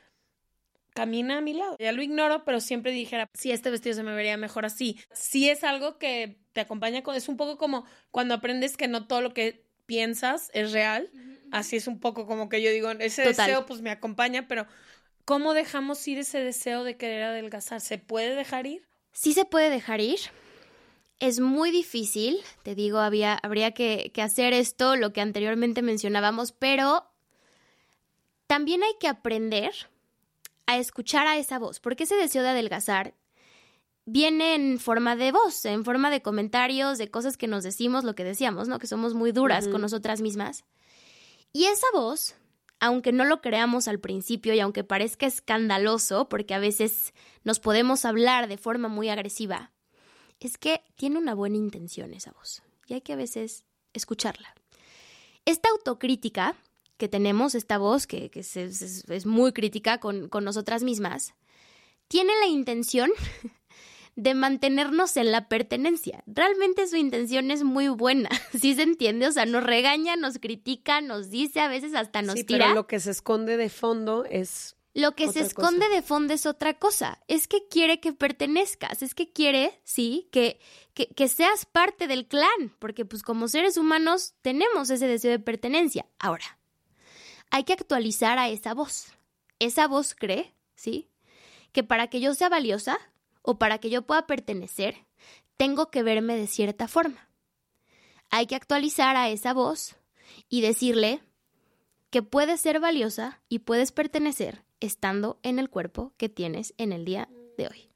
[0.93, 1.75] camina a mi lado.
[1.79, 4.99] Ya lo ignoro, pero siempre dijera, si este vestido se me vería mejor así.
[5.13, 9.07] Sí es algo que te acompaña, con, es un poco como cuando aprendes que no
[9.07, 11.09] todo lo que piensas es real.
[11.51, 13.47] Así es un poco como que yo digo, ese Total.
[13.47, 14.65] deseo pues me acompaña, pero
[15.25, 17.81] ¿cómo dejamos ir ese deseo de querer adelgazar?
[17.81, 18.87] ¿Se puede dejar ir?
[19.11, 20.19] Sí se puede dejar ir.
[21.19, 26.51] Es muy difícil, te digo, había, habría que, que hacer esto, lo que anteriormente mencionábamos,
[26.51, 27.05] pero
[28.47, 29.71] también hay que aprender
[30.72, 33.15] a escuchar a esa voz, porque ese deseo de adelgazar
[34.05, 38.15] viene en forma de voz, en forma de comentarios, de cosas que nos decimos, lo
[38.15, 38.80] que decíamos, ¿no?
[38.80, 40.63] Que somos muy duras con nosotras mismas.
[41.53, 42.36] Y esa voz,
[42.80, 47.13] aunque no lo creamos al principio y aunque parezca escandaloso, porque a veces
[47.43, 49.72] nos podemos hablar de forma muy agresiva,
[50.39, 53.63] es que tiene una buena intención esa voz y hay que a veces
[53.93, 54.55] escucharla.
[55.45, 56.55] Esta autocrítica
[57.01, 61.33] que tenemos, esta voz que, que se- es, es muy crítica con, con nosotras mismas,
[62.07, 63.09] tiene la intención
[64.15, 66.23] de mantenernos en la pertenencia.
[66.27, 68.29] Realmente su intención es muy buena,
[68.61, 69.27] ¿sí se entiende?
[69.27, 72.65] O sea, nos regaña, nos critica, nos dice, a veces hasta nos sí, tira.
[72.65, 75.95] pero lo que se esconde de fondo es Lo que se Otra esconde cosa.
[75.95, 77.19] de fondo es otra cosa.
[77.27, 80.59] Es que quiere que pertenezcas, es que quiere, sí, que,
[80.93, 85.39] que, que seas parte del clan, porque pues como seres humanos tenemos ese deseo de
[85.39, 86.05] pertenencia.
[86.19, 86.59] Ahora,
[87.51, 89.13] hay que actualizar a esa voz.
[89.59, 91.09] Esa voz cree, sí,
[91.71, 92.97] que para que yo sea valiosa
[93.43, 95.05] o para que yo pueda pertenecer,
[95.57, 97.29] tengo que verme de cierta forma.
[98.31, 99.95] Hay que actualizar a esa voz
[100.49, 101.21] y decirle,
[102.11, 107.05] que puedes ser valiosa y puedes pertenecer estando en el cuerpo que tienes en el
[107.05, 107.89] día de hoy.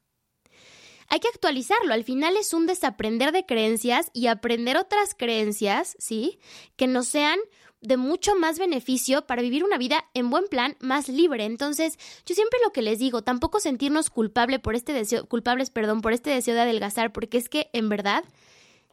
[1.08, 6.40] Hay que actualizarlo, al final es un desaprender de creencias y aprender otras creencias, ¿sí?
[6.78, 7.38] Que nos sean
[7.88, 11.46] de mucho más beneficio para vivir una vida en buen plan, más libre.
[11.46, 16.02] Entonces, yo siempre lo que les digo, tampoco sentirnos culpable por este deseo, culpables, perdón,
[16.02, 18.24] por este deseo de adelgazar, porque es que en verdad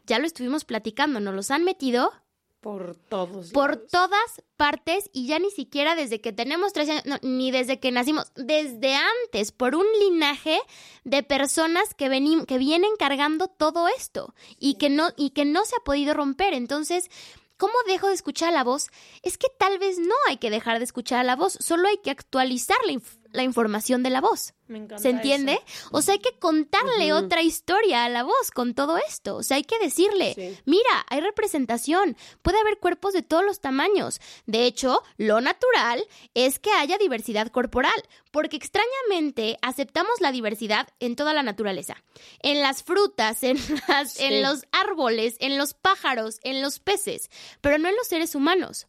[0.07, 2.13] ya lo estuvimos platicando, nos los han metido
[2.61, 3.51] por todos.
[3.51, 3.91] por lados.
[3.91, 7.91] todas partes y ya ni siquiera desde que tenemos tres años, no, ni desde que
[7.91, 10.61] nacimos, desde antes, por un linaje
[11.03, 15.65] de personas que, veni- que vienen cargando todo esto y que, no, y que no
[15.65, 16.55] se ha podido romper.
[16.55, 17.11] Entonces,
[17.63, 18.89] ¿cómo dejo de escuchar la voz?
[19.23, 22.11] Es que tal vez no hay que dejar de escuchar la voz, solo hay que
[22.11, 24.55] actualizar la, inf- la información de la voz.
[24.69, 25.61] Me encanta ¿Se entiende?
[25.91, 29.37] O sea, hay que contarle otra historia a la voz con todo esto.
[29.37, 30.57] O sea, hay que decirle, Sí.
[30.65, 34.21] mira, hay representación, puede haber cuerpos de todos los tamaños.
[34.47, 36.03] De hecho, lo natural
[36.35, 37.93] es que haya diversidad corporal,
[38.31, 41.97] porque extrañamente aceptamos la diversidad en toda la naturaleza.
[42.41, 43.59] En las frutas, en,
[43.89, 44.25] las, Sí.
[44.25, 47.31] en los árboles, en los pájaros, en los peces,
[47.61, 48.87] pero no en los seres humanos.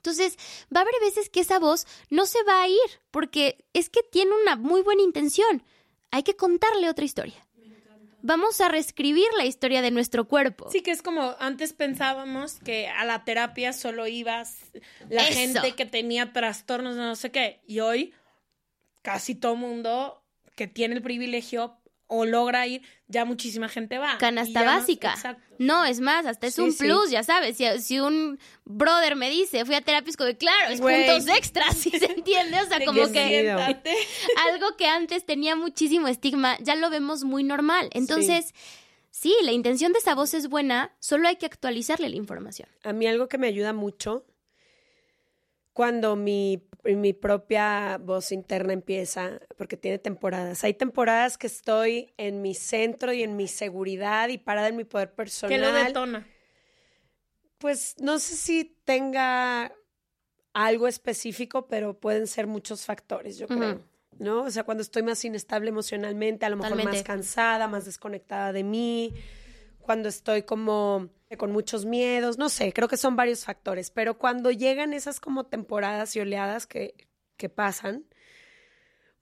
[0.00, 0.38] Entonces,
[0.74, 2.78] va a haber veces que esa voz no se va a ir,
[3.10, 5.62] porque es que tiene una muy buena intención.
[6.10, 7.46] Hay que contarle otra historia.
[8.22, 10.68] Vamos a reescribir la historia de nuestro cuerpo.
[10.70, 14.58] Sí, que es como antes pensábamos que a la terapia solo ibas
[15.08, 15.38] la Eso.
[15.38, 17.60] gente que tenía trastornos de no sé qué.
[17.66, 18.12] Y hoy
[19.02, 20.22] casi todo mundo
[20.54, 21.79] que tiene el privilegio
[22.12, 24.18] o logra ir, ya muchísima gente va.
[24.18, 25.12] Canasta más- básica.
[25.14, 25.42] Exacto.
[25.58, 26.78] No, es más, hasta es Sí, un sí.
[26.84, 27.56] plus, ya sabes.
[27.56, 31.76] Si, si un brother me dice, fui a terapia, es como, claro, es puntos extras,
[31.78, 32.60] ¿sí se entiende?
[32.60, 33.50] O sea, De como que que
[34.50, 37.90] algo que antes tenía muchísimo estigma, ya lo vemos muy normal.
[37.92, 38.54] Entonces,
[39.10, 42.68] sí, la intención de esa voz es buena, solo hay que actualizarle la información.
[42.82, 44.24] A mí algo que me ayuda mucho
[45.72, 50.64] cuando mi, mi propia voz interna empieza, porque tiene temporadas.
[50.64, 54.84] Hay temporadas que estoy en mi centro y en mi seguridad y parada en mi
[54.84, 55.58] poder personal.
[55.58, 56.26] Que lo detona.
[57.58, 59.72] Pues no sé si tenga
[60.54, 63.80] algo específico, pero pueden ser muchos factores, yo creo.
[64.18, 64.42] ¿No?
[64.42, 68.64] O sea, cuando estoy más inestable emocionalmente, a lo mejor más cansada, más desconectada de
[68.64, 69.14] mí,
[69.80, 74.50] cuando estoy como con muchos miedos, no sé, creo que son varios factores, pero cuando
[74.50, 76.94] llegan esas como temporadas y oleadas que,
[77.36, 78.06] que pasan,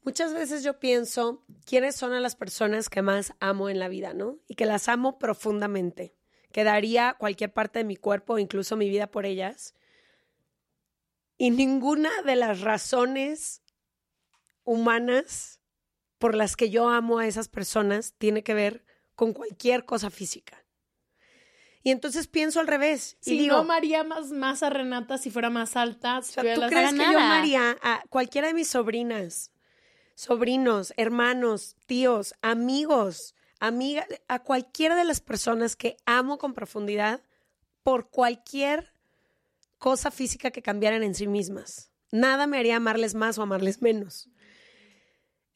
[0.03, 4.15] muchas veces yo pienso quiénes son a las personas que más amo en la vida,
[4.15, 4.39] ¿no?
[4.47, 6.15] Y que las amo profundamente,
[6.51, 9.75] que daría cualquier parte de mi cuerpo, incluso mi vida por ellas.
[11.37, 13.63] Y ninguna de las razones
[14.65, 15.61] humanas
[16.19, 18.85] por las que yo amo a esas personas tiene que ver
[19.15, 20.65] con cualquier cosa física.
[21.89, 25.30] Y entonces pienso al revés y Si digo, no, María más, más a Renata si
[25.30, 26.20] fuera más alta.
[26.20, 27.24] si o sea, tuviera ¿tú las- crees que yo nada.
[27.24, 29.53] amaría a cualquiera de mis sobrinas,
[30.14, 37.22] sobrinos, hermanos, tíos, amigos, amigas, a cualquiera de las personas que amo con profundidad
[37.82, 38.93] por cualquier
[39.78, 41.91] cosa física que cambiaran en sí mismas?
[42.12, 44.28] Nada me haría amarles más o amarles menos.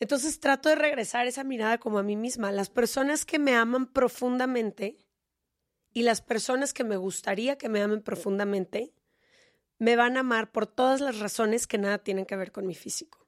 [0.01, 2.53] Entonces trato de regresar esa mirada como a mí misma.
[2.53, 4.97] Las personas que me aman profundamente
[5.93, 8.93] y las personas que me gustaría que me amen profundamente
[9.79, 12.75] me van a amar por todas las razones que nada tienen que ver con mi
[12.75, 13.27] físico.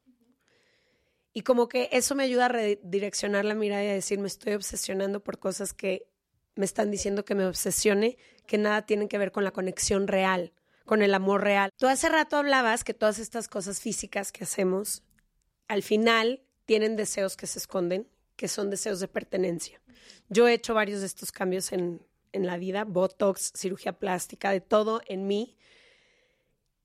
[1.33, 4.55] Y como que eso me ayuda a redireccionar la mirada y a decir, me estoy
[4.55, 6.07] obsesionando por cosas que
[6.55, 10.53] me están diciendo que me obsesione, que nada tienen que ver con la conexión real,
[10.85, 11.71] con el amor real.
[11.77, 15.03] Tú hace rato hablabas que todas estas cosas físicas que hacemos,
[15.67, 19.81] al final tienen deseos que se esconden, que son deseos de pertenencia.
[20.29, 22.01] Yo he hecho varios de estos cambios en,
[22.35, 25.57] en la vida, Botox, cirugía plástica, de todo en mí.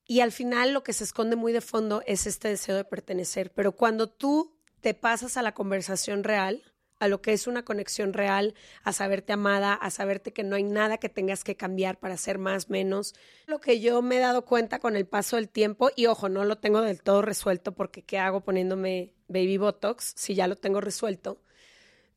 [0.05, 3.51] Y al final lo que se esconde muy de fondo es este deseo de pertenecer.
[3.51, 6.63] Pero cuando tú te pasas a la conversación real,
[6.99, 10.63] a lo que es una conexión real, a saberte amada, a saberte que no hay
[10.63, 13.15] nada que tengas que cambiar para ser más, menos.
[13.47, 16.43] Lo que yo me he dado cuenta con el paso del tiempo, y ojo, no
[16.43, 20.81] lo tengo del todo resuelto porque ¿qué hago poniéndome baby botox si ya lo tengo
[20.81, 21.41] resuelto?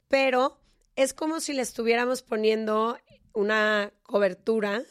[0.08, 0.61] Pero
[0.96, 2.98] es como si le estuviéramos poniendo
[3.32, 4.82] una cobertura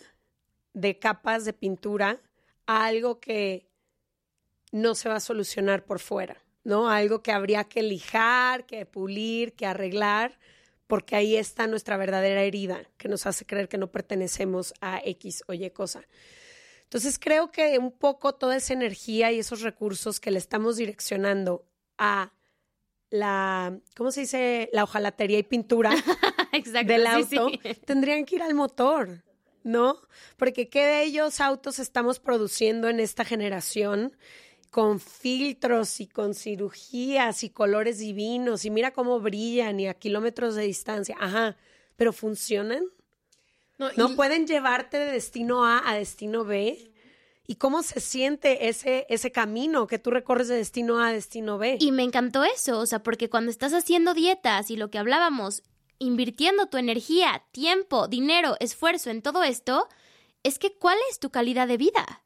[0.74, 2.22] de capas de pintura
[2.66, 3.68] a algo que
[4.72, 6.90] no se va a solucionar por fuera, ¿no?
[6.90, 10.40] Algo que habría que lijar, que pulir, que arreglar,
[10.88, 15.44] porque ahí está nuestra verdadera herida que nos hace creer que no pertenecemos a X
[15.48, 16.06] o Y cosa.
[16.84, 21.66] Entonces creo que un poco toda esa energía y esos recursos que le estamos direccionando
[21.98, 22.34] a
[23.12, 24.70] la, ¿cómo se dice?
[24.74, 25.92] La hojalatería y pintura
[26.54, 26.92] Exacto.
[26.92, 27.60] del auto, sí.
[27.86, 29.24] tendrían que ir al motor,
[29.64, 29.98] ¿no?
[30.38, 34.18] Porque qué bellos autos estamos produciendo en esta generación
[34.72, 40.56] con filtros y con cirugías y colores divinos y mira cómo brillan y a kilómetros
[40.56, 41.18] de distancia.
[41.20, 41.58] Ajá,
[41.98, 42.86] pero funcionan.
[43.78, 46.91] No, No pueden llevarte de destino A a destino B.
[47.52, 51.58] ¿Y cómo se siente ese, ese camino que tú recorres de destino A a destino
[51.58, 51.76] B?
[51.82, 55.62] Y me encantó eso, o sea, porque cuando estás haciendo dietas y lo que hablábamos,
[56.00, 59.90] invirtiendo tu energía, tiempo, dinero, esfuerzo en todo esto,
[60.44, 62.24] es que ¿cuál es tu calidad de vida?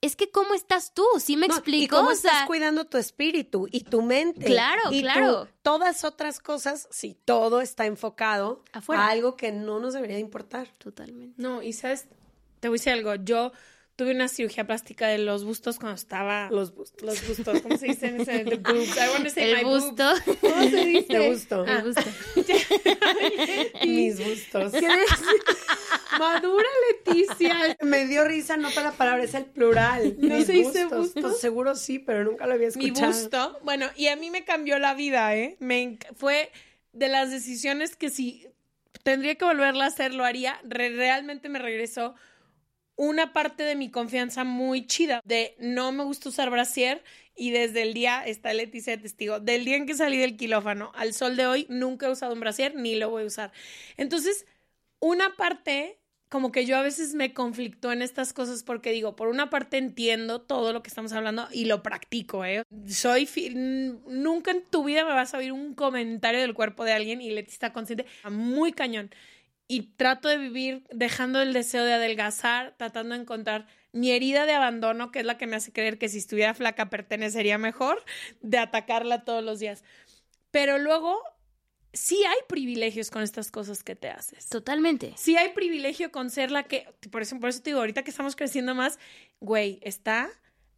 [0.00, 1.04] Es que ¿cómo estás tú?
[1.18, 1.84] ¿Sí me No, explico?
[1.84, 4.44] ¿Y cómo O sea, estás cuidando tu espíritu y tu mente?
[4.46, 5.48] Claro, y tu- claro.
[5.62, 9.04] todas otras cosas, si todo está enfocado Afuera.
[9.04, 10.68] a algo que no nos debería de importar.
[10.78, 11.34] Totalmente.
[11.42, 12.06] No, y sabes,
[12.60, 13.16] te voy a decir algo.
[13.16, 13.50] Yo
[13.96, 16.48] tuve una cirugía plástica de los bustos cuando estaba...
[16.50, 17.02] Los bustos.
[17.02, 18.08] Los bustos, ¿cómo se dice?
[18.44, 18.96] The boobs.
[18.96, 20.04] I want to say El my busto.
[20.04, 20.38] boobs.
[20.40, 21.02] ¿Cómo se dice?
[21.08, 21.64] Te gusto.
[21.68, 21.72] Ah.
[21.78, 22.02] El busto.
[23.86, 24.72] Mis gustos.
[24.72, 24.88] ¿Qué?
[26.18, 26.68] Madura
[27.06, 27.76] Leticia.
[27.82, 30.16] Me dio risa, no para la palabra, es el plural.
[30.18, 30.98] ¿No Mis se dice bustos.
[30.98, 31.22] bustos?
[31.22, 33.12] Pues seguro sí, pero nunca lo había Mi escuchado.
[33.12, 33.58] busto.
[33.62, 35.56] Bueno, y a mí me cambió la vida, ¿eh?
[35.60, 36.50] Me fue
[36.92, 38.46] de las decisiones que si
[39.02, 40.60] tendría que volverla a hacer, lo haría.
[40.64, 42.14] Re- realmente me regresó
[42.96, 45.20] una parte de mi confianza muy chida.
[45.24, 47.02] De no me gusta usar brasier.
[47.34, 50.92] Y desde el día, está Leticia de testigo, del día en que salí del quirófano
[50.94, 53.52] al sol de hoy, nunca he usado un brasier ni lo voy a usar.
[53.96, 54.44] Entonces,
[55.00, 55.98] una parte
[56.32, 59.76] como que yo a veces me conflictó en estas cosas porque digo, por una parte
[59.76, 62.62] entiendo todo lo que estamos hablando y lo practico, ¿eh?
[62.88, 67.20] Soy, nunca en tu vida me vas a oír un comentario del cuerpo de alguien
[67.20, 69.10] y Leti está consciente, muy cañón.
[69.72, 74.52] Y trato de vivir dejando el deseo de adelgazar, tratando de encontrar mi herida de
[74.52, 78.04] abandono, que es la que me hace creer que si estuviera flaca pertenecería mejor,
[78.42, 79.82] de atacarla todos los días.
[80.50, 81.18] Pero luego,
[81.94, 84.46] sí hay privilegios con estas cosas que te haces.
[84.50, 85.14] Totalmente.
[85.16, 88.10] Sí hay privilegio con ser la que, por eso, por eso te digo, ahorita que
[88.10, 88.98] estamos creciendo más,
[89.40, 90.28] güey, está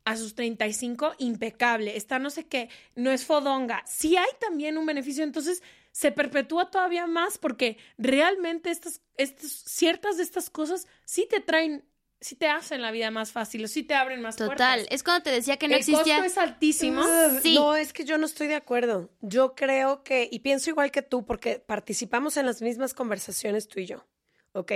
[0.04, 3.82] a sus 35 impecable, está no sé qué, no es fodonga.
[3.86, 5.64] Sí hay también un beneficio, entonces
[5.94, 11.84] se perpetúa todavía más porque realmente estas, estas ciertas de estas cosas sí te traen,
[12.20, 14.56] sí te hacen la vida más fácil, o sí te abren más Total.
[14.56, 14.86] puertas.
[14.90, 16.16] Es cuando te decía que no El existía.
[16.16, 17.04] costo es altísimo.
[17.40, 17.54] Sí.
[17.54, 19.08] No, es que yo no estoy de acuerdo.
[19.20, 23.78] Yo creo que, y pienso igual que tú, porque participamos en las mismas conversaciones tú
[23.78, 24.04] y yo,
[24.50, 24.72] ¿ok?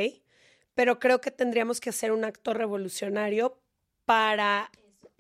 [0.75, 3.61] Pero creo que tendríamos que hacer un acto revolucionario
[4.05, 4.71] para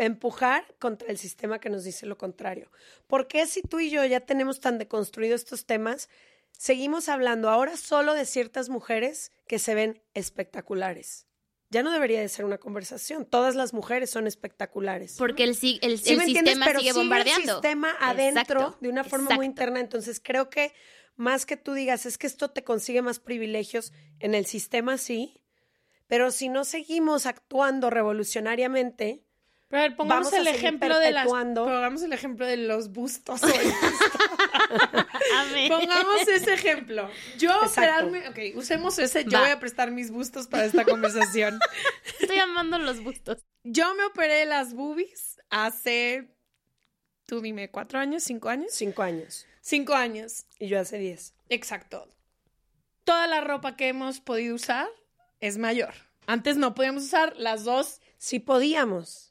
[0.06, 2.70] empujar contra el sistema que nos dice lo contrario.
[3.06, 6.08] ¿Por qué si tú y yo ya tenemos tan deconstruidos estos temas,
[6.52, 11.26] seguimos hablando ahora solo de ciertas mujeres que se ven espectaculares?
[11.70, 13.26] Ya no debería de ser una conversación.
[13.26, 15.16] Todas las mujeres son espectaculares.
[15.18, 17.42] Porque el, si- el, Sí el sistema pero sigue sigue bombardeando.
[17.52, 19.78] el sistema adentro Exacto, de una forma muy interna.
[19.80, 20.72] Entonces creo que
[21.16, 25.42] más que tú digas es que esto te consigue más privilegios en el sistema, sí.
[26.06, 29.26] Pero si no seguimos actuando revolucionariamente,
[29.68, 33.42] Pero a ver, pongamos Vamos el ejemplo de las, pongamos el ejemplo de los bustos.
[35.68, 37.08] Pongamos ese ejemplo.
[37.38, 39.40] Yo operarme, ok, usemos ese, yo Va.
[39.40, 41.58] voy a prestar mis bustos para esta conversación.
[42.20, 43.38] Estoy amando los bustos.
[43.62, 46.34] Yo me operé las boobies hace,
[47.26, 49.46] tú dime, cuatro años, cinco años, cinco años.
[49.60, 51.34] cinco años, Y yo hace diez.
[51.48, 52.08] exacto.
[53.04, 54.86] Toda la ropa que hemos podido usar
[55.40, 55.94] es mayor.
[56.26, 58.02] Antes no podíamos usar las dos.
[58.18, 59.27] Sí podíamos.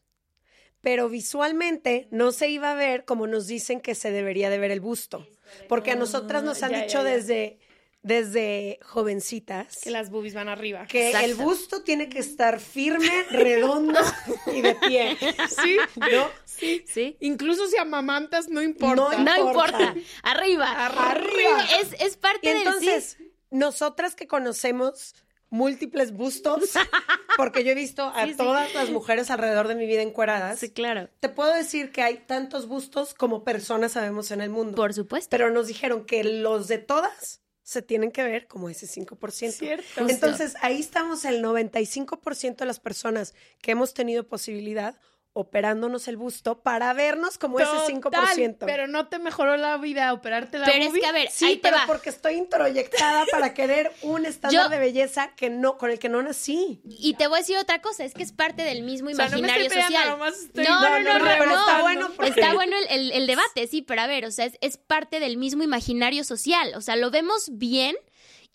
[0.88, 4.72] Pero visualmente no se iba a ver como nos dicen que se debería de ver
[4.72, 5.28] el busto.
[5.68, 7.04] Porque a nosotras nos han ya, dicho ya.
[7.04, 7.60] desde,
[8.04, 10.86] desde jovencitas Que las boobies van arriba.
[10.88, 11.26] que Exacto.
[11.28, 14.00] el busto tiene que estar firme, redondo
[14.56, 15.18] y de pie.
[15.50, 16.30] Sí, ¿No?
[16.46, 16.86] sí.
[16.88, 17.18] ¿Sí?
[17.20, 18.96] Incluso si amamantas, no importa.
[18.96, 19.82] No No importa.
[19.92, 19.96] importa.
[20.24, 20.86] Arriba.
[20.86, 21.68] Arriba.
[21.82, 22.66] Es, es parte Y del sí.
[22.66, 23.18] entonces,
[23.50, 25.16] nosotras que conocemos
[25.50, 26.72] múltiples bustos,
[27.38, 28.38] porque yo he visto a Sí, sí.
[28.38, 31.10] todas las mujeres alrededor de mi vida encueradas, Sí, claro.
[31.20, 34.76] te puedo decir que hay tantos bustos como personas sabemos en el mundo.
[34.76, 35.30] Por supuesto.
[35.30, 39.52] Pero nos dijeron que los de todas se tienen que ver como ese 5%.
[39.52, 40.08] Cierto.
[40.08, 44.95] Entonces, ahí estamos el 95% de las personas que hemos tenido posibilidad
[45.40, 48.02] operándonos el busto para vernos como ese 5%.
[48.02, 51.46] Total, Pero no te mejoró la vida operarte la Pero es que, a ver, Sí,
[51.46, 51.84] ahí te pero va.
[51.86, 56.10] porque estoy introyectada para querer un estándar Yo- de belleza que no, con el que
[56.10, 56.82] no nací.
[56.86, 59.26] Y te voy a decir otra cosa, es que es parte del mismo O sea,
[59.30, 60.10] no me imaginario social.
[60.10, 63.68] nomás estoy- no, no, No, pero está bueno porque- Está bueno el, el- el debate,
[63.68, 66.74] sí, pero a ver, o sea, es, es parte del mismo imaginario social.
[66.76, 67.96] O sea, lo vemos bien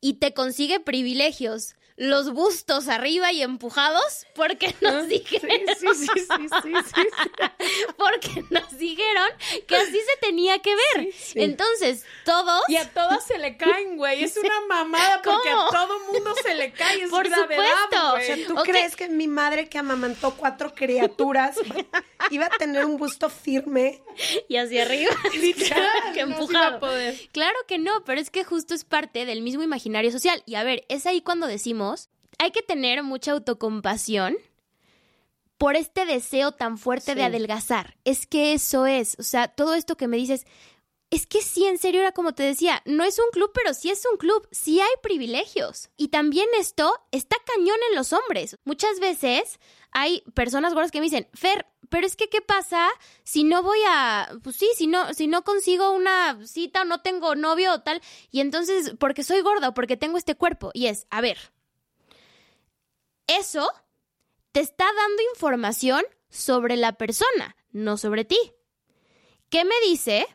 [0.01, 1.75] y te consigue privilegios.
[2.03, 5.49] Los bustos arriba y empujados porque nos dijeron,
[5.79, 7.03] Sí, sí, sí, sí, sí, sí.
[7.97, 9.29] porque nos dijeron
[9.69, 11.09] que así se tenía que ver.
[11.35, 14.25] Entonces, todos Y a todas se le caen, güey.
[14.25, 15.69] Es una mamada porque ¿Cómo?
[15.69, 17.03] a todo mundo se le cae.
[17.03, 18.15] Es Por gravedad, supuesto.
[18.15, 21.57] O sea, ¿Tú crees que mi madre que amamantó cuatro criaturas
[22.31, 24.03] iba a tener un busto firme?
[24.49, 25.13] y hacia arriba.
[25.41, 26.77] Literal, que no empujado.
[26.77, 27.19] a poder.
[27.33, 30.43] Claro que no, pero es que justo es parte del mismo imaginario social.
[30.47, 31.92] Y a ver, es ahí cuando decimos,
[32.39, 34.37] hay que tener mucha autocompasión
[35.59, 37.97] por este deseo tan fuerte de adelgazar.
[38.05, 40.45] Es que eso es, o sea, todo esto que me dices,
[41.13, 43.91] es que sí, en serio era como te decía, no es un club, pero sí
[43.91, 45.91] es un club, sí hay privilegios.
[45.97, 48.57] Y también esto está cañón en los hombres.
[48.65, 49.61] Muchas veces
[49.93, 52.89] hay personas gordas que me dicen, Fer, pero es que ¿qué pasa
[53.25, 57.03] si no voy a, pues sí, si no, si no consigo una cita o no
[57.03, 60.71] tengo novio o tal, y entonces, porque soy gorda o porque tengo este cuerpo?
[60.73, 61.39] Y es, a ver,
[63.27, 63.71] eso
[64.53, 68.39] te está dando información sobre la persona, no sobre ti.
[69.49, 70.27] ¿Qué me dice?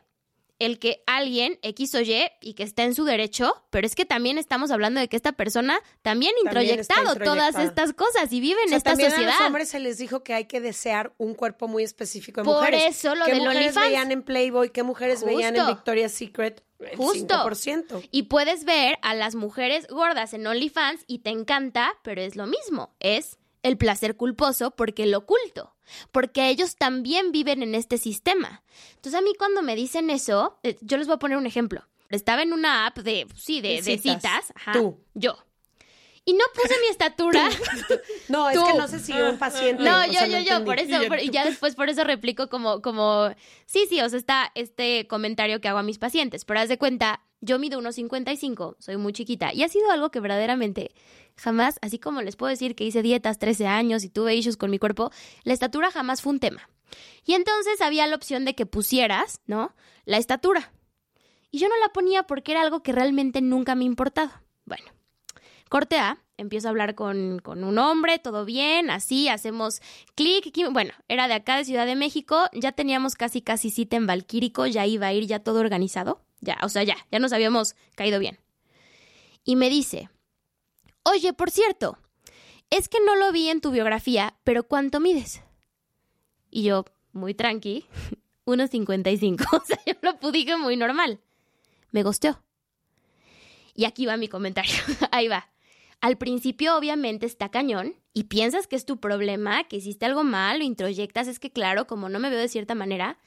[0.58, 4.04] El que alguien X o Y y que está en su derecho, pero es que
[4.04, 8.60] también estamos hablando de que esta persona también ha introyectado todas estas cosas y vive
[8.66, 9.34] en esta también sociedad.
[9.36, 12.44] A los hombres se les dijo que hay que desear un cuerpo muy específico de
[12.44, 12.84] Por mujeres.
[12.86, 13.86] eso lo ¿Qué del mujeres OnlyFans?
[13.86, 14.70] veían en Playboy?
[14.70, 15.66] ¿Qué mujeres veían en.
[15.66, 16.64] Victoria's Secret?
[16.80, 17.34] El Justo.
[17.34, 18.08] 5%.
[18.12, 22.46] Y puedes ver a las mujeres gordas en OnlyFans y te encanta, pero es lo
[22.46, 23.38] mismo, es
[23.68, 25.74] el placer culposo porque lo oculto,
[26.12, 28.62] porque ellos también viven en este sistema.
[28.96, 31.86] Entonces a mí cuando me dicen eso, eh, yo les voy a poner un ejemplo.
[32.10, 34.02] Estaba en una app de, sí, de, citas.
[34.02, 34.98] citas, ajá, Tú.
[35.14, 35.36] yo.
[36.24, 37.48] Y no puse mi estatura.
[38.28, 38.64] No, es Tú.
[38.66, 39.82] que no sé si un paciente.
[39.82, 42.50] No, o yo, sea, yo, yo, por eso, por- y ya después por eso replico
[42.50, 43.30] como, como,
[43.64, 46.76] sí, sí, o sea, está este comentario que hago a mis pacientes, pero haz de
[46.76, 50.92] cuenta, yo mido unos 55, soy muy chiquita, y ha sido algo que verdaderamente
[51.36, 54.70] jamás, así como les puedo decir que hice dietas 13 años y tuve issues con
[54.70, 55.10] mi cuerpo,
[55.44, 56.68] la estatura jamás fue un tema.
[57.24, 59.74] Y entonces había la opción de que pusieras, ¿no?
[60.04, 60.72] La estatura.
[61.50, 64.30] Y yo no la ponía porque era algo que realmente nunca me ha importado.
[64.64, 64.84] Bueno,
[65.68, 69.80] corte A, empiezo a hablar con, con un hombre, todo bien, así, hacemos
[70.14, 70.52] clic.
[70.70, 74.66] Bueno, era de acá de Ciudad de México, ya teníamos casi casi cita en Valquírico,
[74.66, 76.22] ya iba a ir ya todo organizado.
[76.40, 78.38] Ya, o sea, ya, ya nos habíamos caído bien.
[79.44, 80.08] Y me dice,
[81.02, 81.98] oye, por cierto,
[82.70, 85.42] es que no lo vi en tu biografía, pero ¿cuánto mides?
[86.50, 87.86] Y yo, muy tranqui,
[88.46, 91.20] 1.55, o sea, yo lo dije muy normal.
[91.90, 92.42] Me gosteó.
[93.74, 94.74] Y aquí va mi comentario.
[95.12, 95.50] Ahí va.
[96.00, 100.58] Al principio, obviamente, está cañón y piensas que es tu problema, que hiciste algo mal,
[100.58, 103.18] lo introyectas, es que claro, como no me veo de cierta manera.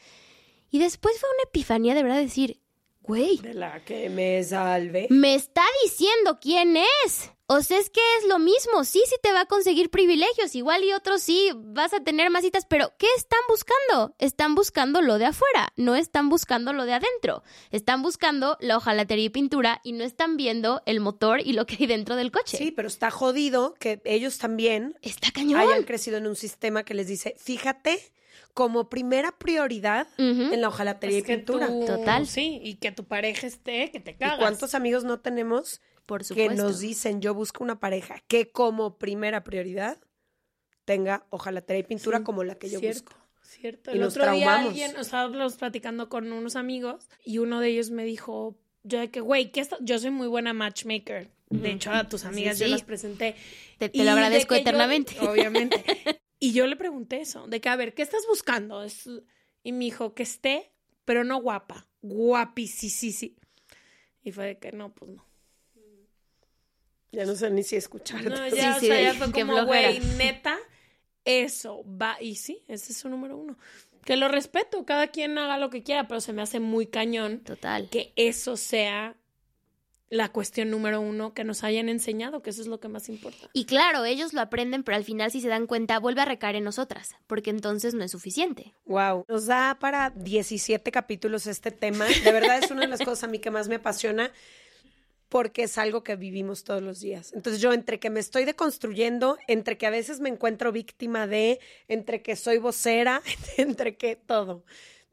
[0.70, 2.62] Y después fue una epifanía de verdad decir,
[3.02, 5.08] güey, De la que me salve.
[5.10, 7.32] me está diciendo quién es.
[7.48, 8.86] O sea, es que es lo mismo.
[8.86, 10.56] Sí, sí te va a conseguir privilegios.
[10.56, 12.66] Igual y otros sí vas a tener más citas.
[12.70, 14.16] Pero, ¿qué están buscando?
[14.20, 15.74] Están buscando lo de afuera.
[15.76, 17.44] No están buscando lo de adentro.
[17.70, 21.76] Están buscando la hojalatería y pintura y no están viendo el motor y lo que
[21.78, 22.56] hay dentro del coche.
[22.58, 25.60] Sí, pero está jodido que ellos también Está cañón.
[25.60, 28.00] hayan crecido en un sistema que les dice, fíjate,
[28.54, 31.68] como primera prioridad en la hojalatería Es y que pintura.
[31.68, 32.28] tú- Total.
[32.28, 34.40] Sí, y que tu pareja esté, que te ¿Y cagas.
[34.40, 39.44] cuántos amigos no tenemos Por que nos dicen, yo busco una pareja que como primera
[39.44, 39.98] prioridad
[40.86, 43.22] tenga hojalatería y pintura Sí, como la que yo cierto, busco?
[43.44, 43.92] Cierto.
[43.92, 47.92] Y El nos otro día alguien, estábamos platicando con unos amigos y uno de ellos
[47.92, 51.30] me dijo, yo de que, güey, ¿qué está-?" yo soy muy buena matchmaker.
[51.50, 52.72] De hecho, a tus amigas yo sí.
[52.72, 53.36] las presenté.
[53.78, 55.20] Te, lo de agradezco que yo- eternamente.
[55.20, 55.84] obviamente.
[56.44, 58.84] Y yo le pregunté eso, de que, a ver, ¿qué estás buscando?
[58.84, 59.08] Es-
[59.64, 60.72] Y me dijo, que esté,
[61.06, 61.88] pero no guapa.
[62.02, 63.38] Guapi, sí, sí, sí.
[64.24, 65.24] Y fue de que, no, pues no.
[67.12, 68.28] Ya no sé ni si escucharte.
[68.30, 70.58] No, ya, sí, o sea, ya fue como, güey, neta,
[71.26, 72.18] eso va.
[72.20, 73.56] Y sí, ese es su número uno.
[74.04, 77.42] Que lo respeto, cada quien haga lo que quiera, pero se me hace muy cañón
[77.42, 77.88] Total.
[77.90, 79.16] que eso sea
[80.12, 83.50] la cuestión número uno que nos hayan enseñado, que eso es lo que más importa.
[83.54, 86.58] Y claro, ellos lo aprenden, pero al final si se dan cuenta vuelve a recaer
[86.58, 88.74] en nosotras, porque entonces no es suficiente.
[88.86, 92.06] Wow, nos da para 17 capítulos este tema.
[92.06, 94.32] De verdad es una de las cosas a mí que más me apasiona
[95.30, 97.32] porque es algo que vivimos todos los días.
[97.34, 101.62] Entonces yo entre que me estoy deconstruyendo, entre que a veces me encuentro víctima de,
[101.88, 103.22] entre que soy vocera,
[103.58, 104.66] entre que todo.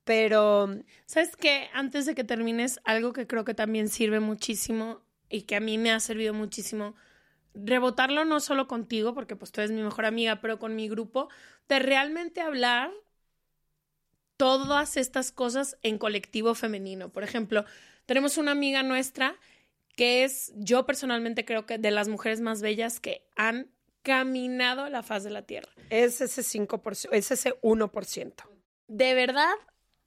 [0.09, 0.71] Pero
[1.05, 1.69] ¿Sabes qué?
[1.75, 5.77] Antes de que termines, algo que creo que también sirve muchísimo y que a mí
[5.77, 6.95] me ha servido muchísimo,
[7.53, 11.29] rebotarlo no solo contigo, porque pues tú eres mi mejor amiga, pero con mi grupo,
[11.69, 12.91] de realmente hablar
[14.39, 17.11] todas estas cosas en colectivo femenino.
[17.11, 17.67] Por ejemplo,
[18.07, 19.37] tenemos una amiga nuestra
[19.95, 25.03] que es, yo personalmente creo que de las mujeres más bellas que han caminado la
[25.03, 25.71] faz de la tierra.
[25.91, 28.33] es ese 5%, es ese 1%.
[28.87, 29.53] de verdad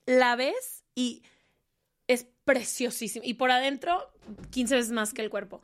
[0.05, 1.23] la ves y
[2.07, 3.25] es preciosísima.
[3.25, 4.11] Y por adentro,
[4.49, 5.61] 15 veces más que el cuerpo.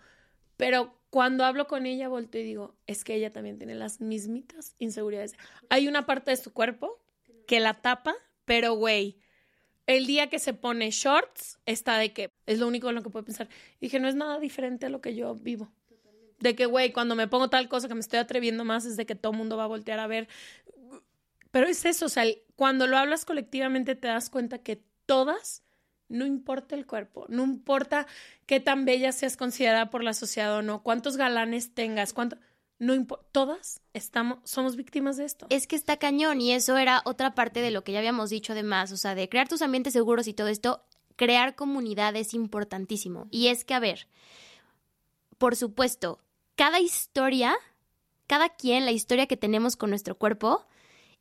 [0.55, 4.75] Pero cuando hablo con ella, volteo y digo, es que ella también tiene las mismitas
[4.79, 5.35] inseguridades.
[5.69, 6.99] Hay una parte de su cuerpo
[7.47, 8.15] que la tapa,
[8.45, 9.19] pero güey,
[9.85, 13.09] el día que se pone shorts, está de que es lo único en lo que
[13.09, 13.47] puedo pensar.
[13.79, 15.71] Y dije, no es nada diferente a lo que yo vivo.
[16.39, 19.05] De que, güey, cuando me pongo tal cosa que me estoy atreviendo más es de
[19.05, 20.27] que todo el mundo va a voltear a ver.
[21.51, 25.63] Pero es eso, o sea, el- cuando lo hablas colectivamente te das cuenta que todas,
[26.09, 28.05] no importa el cuerpo, no importa
[28.45, 32.37] qué tan bella seas considerada por la sociedad o no, cuántos galanes tengas, cuánto,
[32.77, 32.93] no
[33.31, 35.47] todas estamos, somos víctimas de esto.
[35.49, 38.51] Es que está cañón y eso era otra parte de lo que ya habíamos dicho
[38.51, 40.83] además, o sea, de crear tus ambientes seguros y todo esto,
[41.15, 43.27] crear comunidad es importantísimo.
[43.31, 44.07] Y es que, a ver,
[45.37, 46.19] por supuesto,
[46.55, 47.55] cada historia
[48.27, 50.65] cada quien, la historia que tenemos con nuestro cuerpo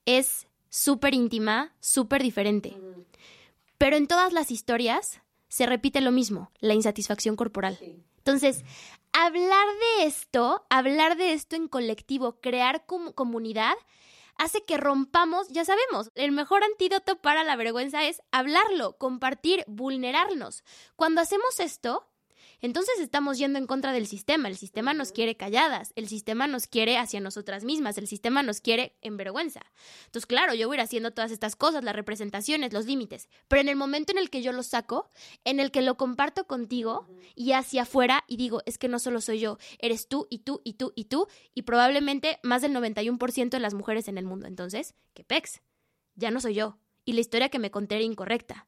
[0.05, 2.77] es súper íntima, súper diferente.
[3.79, 7.79] Pero en todas las historias se repite lo mismo, la insatisfacción corporal.
[8.19, 8.65] Entonces,
[9.13, 9.67] hablar
[9.99, 13.75] de esto, hablar de esto en colectivo, crear comunidad,
[14.37, 20.65] hace que rompamos, ya sabemos, el mejor antídoto para la vergüenza es hablarlo, compartir, vulnerarnos.
[20.97, 22.07] Cuando hacemos esto,
[22.61, 24.49] entonces estamos yendo en contra del sistema.
[24.49, 28.61] El sistema nos quiere calladas, el sistema nos quiere hacia nosotras mismas, el sistema nos
[28.61, 29.61] quiere en vergüenza.
[30.07, 33.61] Entonces, claro, yo voy a ir haciendo todas estas cosas, las representaciones, los límites, pero
[33.61, 35.11] en el momento en el que yo lo saco,
[35.45, 39.21] en el que lo comparto contigo y hacia afuera y digo, es que no solo
[39.21, 43.51] soy yo, eres tú y tú y tú y tú y probablemente más del 91%
[43.51, 44.47] de las mujeres en el mundo.
[44.47, 45.61] Entonces, ¿qué pex?
[46.15, 48.67] Ya no soy yo y la historia que me conté era incorrecta.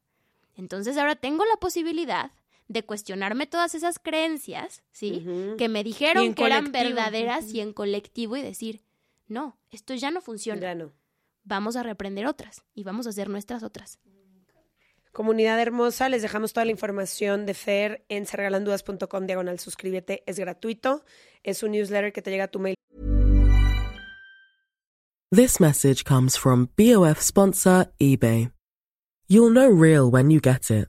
[0.55, 2.33] Entonces ahora tengo la posibilidad
[2.69, 5.27] de cuestionarme todas esas creencias, ¿sí?
[5.57, 8.83] Que me dijeron que eran verdaderas y en colectivo y decir,
[9.27, 10.61] no, esto ya no funciona.
[10.61, 10.93] Ya no.
[11.45, 13.99] Vamos a reprender otras y vamos a hacer nuestras otras.
[15.13, 21.05] Comunidad hermosa, les dejamos toda la información de Fer en sergalandudas.com diagonal suscríbete, es gratuito,
[21.43, 22.75] es un newsletter que te llega a tu mail.
[25.31, 28.51] This message comes from BOF sponsor eBay.
[29.27, 30.89] You'll know real when you get it.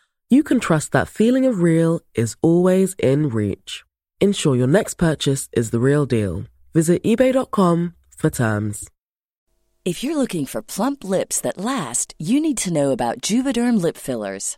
[0.31, 3.83] you can trust that feeling of real is always in reach.
[4.21, 6.45] Ensure your next purchase is the real deal.
[6.73, 8.89] Visit eBay.com for terms.
[9.83, 13.97] If you're looking for plump lips that last, you need to know about Juvederm lip
[13.97, 14.57] fillers.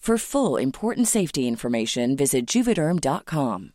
[0.00, 3.72] For full important safety information, visit juvederm.com.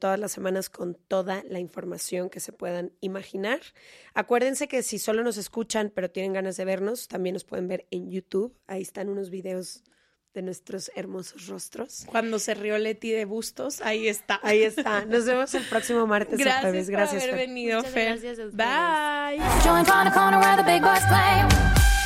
[0.00, 3.60] Todas las semanas con toda la información que se puedan imaginar.
[4.14, 7.86] Acuérdense que si solo nos escuchan pero tienen ganas de vernos, también nos pueden ver
[7.92, 8.56] en YouTube.
[8.66, 9.84] Ahí están unos videos
[10.34, 12.06] de nuestros hermosos rostros.
[12.06, 14.40] Cuando se rió Leti de bustos, ahí está.
[14.42, 15.04] Ahí está.
[15.04, 16.90] Nos vemos el próximo martes gracias o jueves.
[16.90, 17.48] Gracias por haber Fer.
[17.48, 18.18] venido, Muchas Fer.
[18.20, 19.30] gracias a.
[21.94, 21.99] Bye.